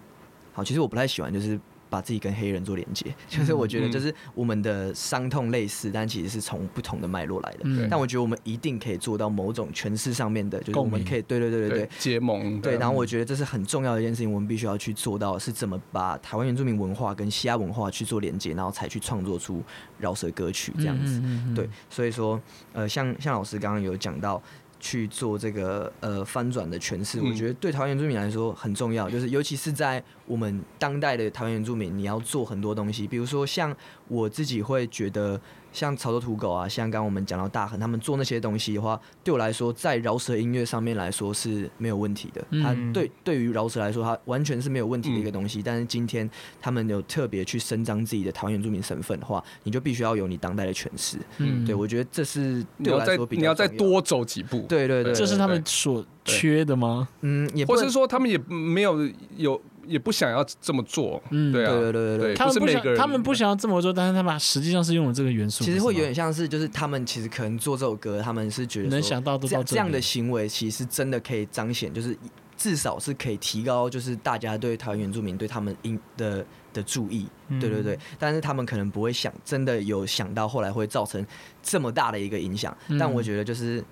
[0.53, 1.59] 好，其实我不太喜欢就是。
[1.89, 7.61] 把自己跟黑人做连接，就是我觉得就是我们的伤痛类似，但其实是从不同的脉络来的。
[7.65, 7.89] 嗯。
[7.91, 11.89] 但我觉得我们一定可以做到某种诠释上面的，就是我们可以对对对对对。
[11.99, 12.77] 结盟对。
[12.79, 19.63] 然后我觉得这是很重要的一件事情，我们必须要去做到，是怎么把台湾原住民文化跟西亚文化去做连接，然后才去创作出
[19.99, 21.23] 饶舌歌曲这样子。
[21.55, 22.41] 对，所以说，
[22.73, 24.43] 呃，像像老师刚刚有讲到
[24.79, 33.77] 去做这个呃翻转的诠释，嗯我觉得对台湾原住民来说很重要，就是尤其是在我们当代的台湾原住民，你要做很多东西，比如说像
[34.09, 35.41] 我自己会觉得。
[35.77, 42.43] 像潮州土狗啊，像刚刚我们讲到大亨，他们做那些东西的话，对我来说，在饶舌音乐上面来说是没有问题的。
[42.49, 45.61] 嗯他对对于饶舌来说，它完全是没有问题的一个东西。
[45.63, 46.29] 但是今天
[46.63, 51.19] 他们有特别去伸张自己的台湾原住民身份的话，你就必须要有你当代的诠释。
[51.37, 57.07] 嗯对，我觉得这是你要再对我来说比较你要再多走几步，对对对，这是他们所缺的吗？
[57.21, 59.07] 嗯，也不或是说他们也没有
[59.37, 65.65] 有也不想要这么做，嗯对啊，对对对对对，他们不想他们不想要这么做，但是他们实际上是用了这个元素。
[65.65, 72.17] 其实会有点像是，就是他们其实可能做这首歌，他们是觉得说能想到都这样这样的行为，其实真的可以彰显，就是
[72.57, 77.99] 至少是可以提高，就是大家对台湾原住民对他们应的的注意，嗯对对对。
[78.19, 81.25] 但是他们可能不会想，真的有想到后来会造成
[81.63, 82.77] 这么大的一个影响。
[82.89, 83.85] 嗯但我觉得就是。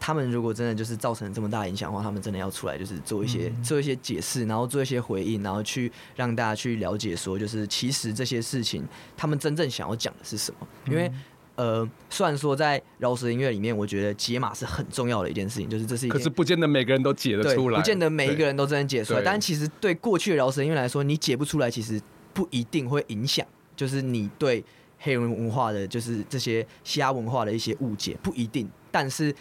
[0.00, 8.84] 他们如果真的就是造成这么大影响的话，他们真的要出来，就是做一些、嗯做一些解释，然后做一些回应，然后去让大家去了解说，就是其实这些事情
[9.16, 10.66] 他们真正想要讲的是什么。
[10.86, 11.10] 因为
[11.56, 19.22] 呃，虽然说在饶舌音乐里面，我觉得解码是很重要的一件事情，就是这是一件可是不见得每个人都解得，出来，不见得每一个人都真的解出来。
[19.22, 22.00] 但其实对过去的饶舌音乐来说，你解不出来，其实
[22.32, 23.44] 不一定会影响，
[23.74, 24.64] 就是你对
[25.00, 28.70] 黑人文化的，就是这些西亚文化的一些误解，不一定。
[28.90, 29.34] 但是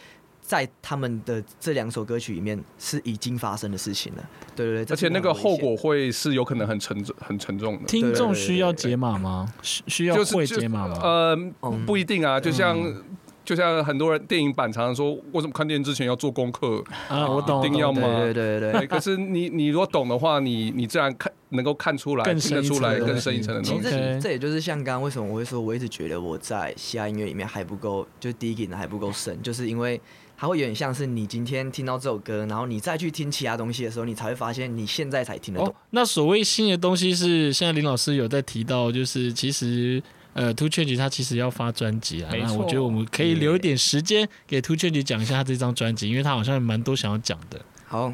[0.48, 4.24] 在他们的这两首歌曲里面，是已经发生的事情了。
[4.56, 7.84] 对对对，而且那个后果会是有可能很沉重、 很沉重的。
[7.86, 9.45] 听众需要解码吗？
[9.62, 10.98] 需需要会解码吗？
[11.04, 13.04] 呃，不嗯不一定啊，就像嗯
[13.43, 16.82] 就像很多人电影版常常说，为什么看电影之前要做功课？
[17.10, 23.89] 啊，我懂，一定要吗对对对可是你你如果懂的话，你你自然看能够看出来，更听得出来深一层的更深一层的其实东西。
[23.89, 30.00] 其实这这也就是像刚刚为什么我会说，我一直觉得我在西亚音乐里面还不够，就 digging 的还不够深，就是因为
[30.40, 40.02] 它会有点像是你今天听到这首歌，然后你再去听其他东西的时候，你才会发现你现在才听得懂哦。，那所谓新的东西是现在林老师有在提到，就是其实
[40.34, 47.60] 呃，Two Change 他其实要发专辑啊，那我觉得我们可以留一点时间给 Two Change 讲一下他这张专辑，因为他好像蛮多想要讲的。
[47.88, 48.14] 好，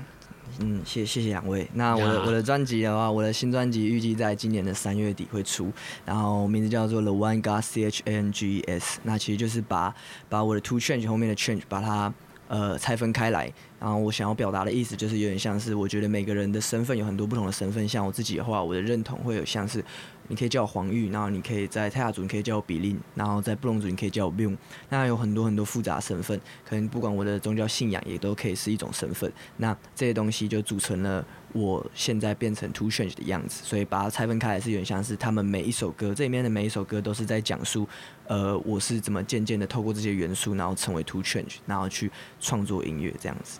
[0.59, 1.67] 嗯，谢谢谢两位。
[1.73, 5.71] 那我的呀我的专辑的话，我的新专辑预计在今年的三月底会出，
[6.05, 8.99] 然后名字叫做 The One God C H A N G E S。
[9.03, 9.93] 那其实就是把
[10.29, 12.13] 把我的 Two Change 后面的 Change 把它
[12.47, 13.51] 呃拆分开来。
[13.83, 17.85] 然后我想要表达的意思就是有点像是，我觉得每个人的身份有很多不同的身份。
[17.85, 19.83] 像我自己的话，我的认同会有像是，
[20.29, 24.55] 你可以叫我黄玉，然后你可以在泰雅族你可以叫我比利，然后在布隆族你可以叫我 Bill。
[24.87, 29.29] 那有很多很多复杂身份，可能不管我的宗教信仰也都可以是一种身份。
[29.57, 37.85] 那这些东西就组成了我现在变成 Two Change 的样子，所以把它拆分开来是有点像是他们每一首歌，这里面的每一首歌都是在讲述，
[38.27, 42.09] 呃，我是怎么渐渐的透过这些元素，然后成为 Two Change，然后去
[42.39, 43.59] 创作音乐这样子。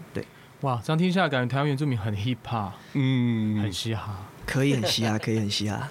[0.63, 4.29] 对，哇，这样听下来，感觉台湾原住民很 hip hop，嗯很，嘻哈。
[4.45, 5.89] 可以很嘻哈， 可以很嘻哈。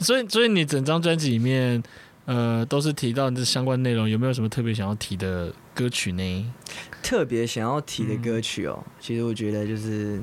[0.00, 1.82] 所以，所以你整张专辑里面，
[2.26, 6.52] 呃，都是提到这相关内容，有没有什么特别想要提的歌曲呢？
[7.02, 10.20] 特别想要提的嗯歌曲哦，其实我觉得就是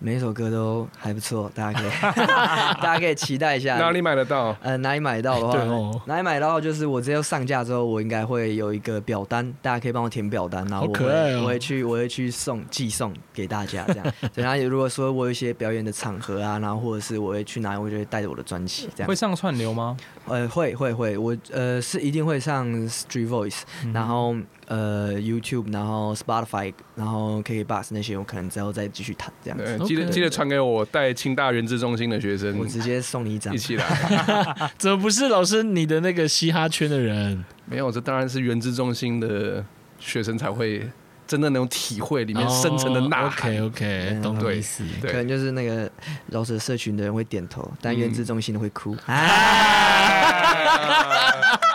[0.00, 1.90] 每一首歌都还不错，大家可以
[2.80, 3.76] 大家可以期待一下。
[3.78, 4.56] 哪里买得到？
[4.62, 14.06] 呃，哪里买到的话，哦哪里买到就是我只要上架之后，我应该会有一个表单，大家可以帮我填表单，然后我会、我会去我会去送寄送给大家这样。
[14.32, 19.14] 对，然后如果说我有一些表演的场合啊，然后或者是我会去哪里，我就会带着我的专辑这样会。
[19.18, 19.96] 上串流吗？
[20.26, 24.32] 呃，会会会，我呃是一定会上 Street Voice，、嗯然后
[24.68, 29.64] 呃 YouTube，然后 Spotify，然后 KKBox 那些，我可能之后再继续谈这样子。
[29.64, 33.58] 对，记得记得传给我带清大原子中心的学生我直接送你一张一。
[33.58, 33.84] 起来。
[34.76, 37.44] 怎么不是老师你的那个嘻哈圈的人？
[37.64, 39.64] 没有，这当然是原子中心的
[39.98, 40.86] 学生才会
[41.26, 43.50] 真的能体会里面深层的呐喊。
[43.52, 44.84] OK OK，嗯懂你对意思。
[45.00, 45.90] 对可能就是那个
[46.30, 48.94] 饶舌社群的人会点头，但原子中心的会哭。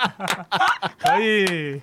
[0.99, 1.81] 可以，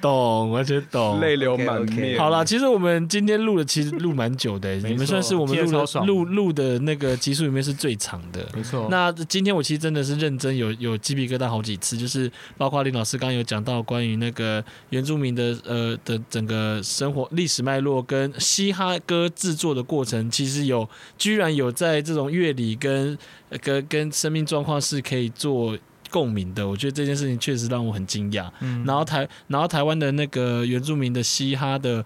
[0.00, 1.20] 懂，完全懂。
[1.20, 2.18] 泪流满面。
[2.18, 8.46] 好了，其实我们今天录的其实录蛮久的， 错你们算是我们录录录的那个集数里面是最长的。
[8.54, 8.88] 没错。
[8.90, 23.16] 那今天我其实真的是认真有有鸡皮疙瘩好几次，就是包括林老师刚刚有讲到关于那个原住民的呃的整个生活历史脉络跟嘻哈歌制作的过程，其实有居然有在这种乐理跟
[23.50, 25.76] 呃跟跟生命状况是可以做
[26.10, 28.50] 共鸣的，我觉得这件事情确实让我很惊讶。
[28.60, 32.04] 嗯然后台然后台湾的那个原住民的嘻哈的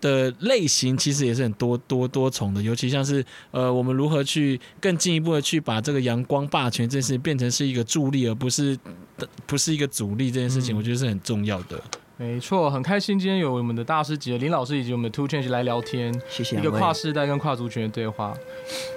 [0.00, 8.78] 的类型其实也是很多多多重的，尤其像是呃我们如何去更进一步的去把这个阳光霸权这件事情变成是一个助力，而不是
[9.46, 11.82] 不是一个阻力这件事情，嗯我觉得是很重要的。
[12.20, 18.34] 没错，很开心今天有我们的大师级的林老师以及我们的 Two Change 来聊天，谢谢一个跨世代跟跨族群的对话。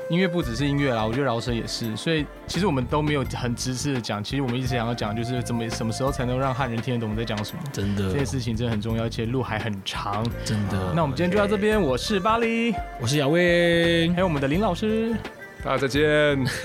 [0.10, 7.64] 音乐不只是音乐啦，我觉得饶舌也是，所以其实我们都没有很直视的讲，其实我们一直想要讲就是怎么什么时候才能让汉人听得懂我们在讲什么。
[7.72, 10.22] 真的这，件事情真的很重要，而且路还很长。
[10.44, 10.92] 真的。
[10.94, 15.16] 那我们今天就到这边，我是巴黎，我是亚威还，有我们的林老师，
[15.64, 16.04] 大家再见。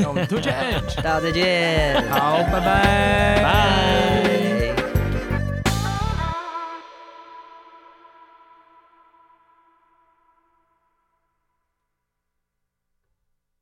[0.01, 0.97] 那我们的 Two Change。
[1.01, 2.03] 大家再见。
[2.11, 4.38] 好，拜拜拜。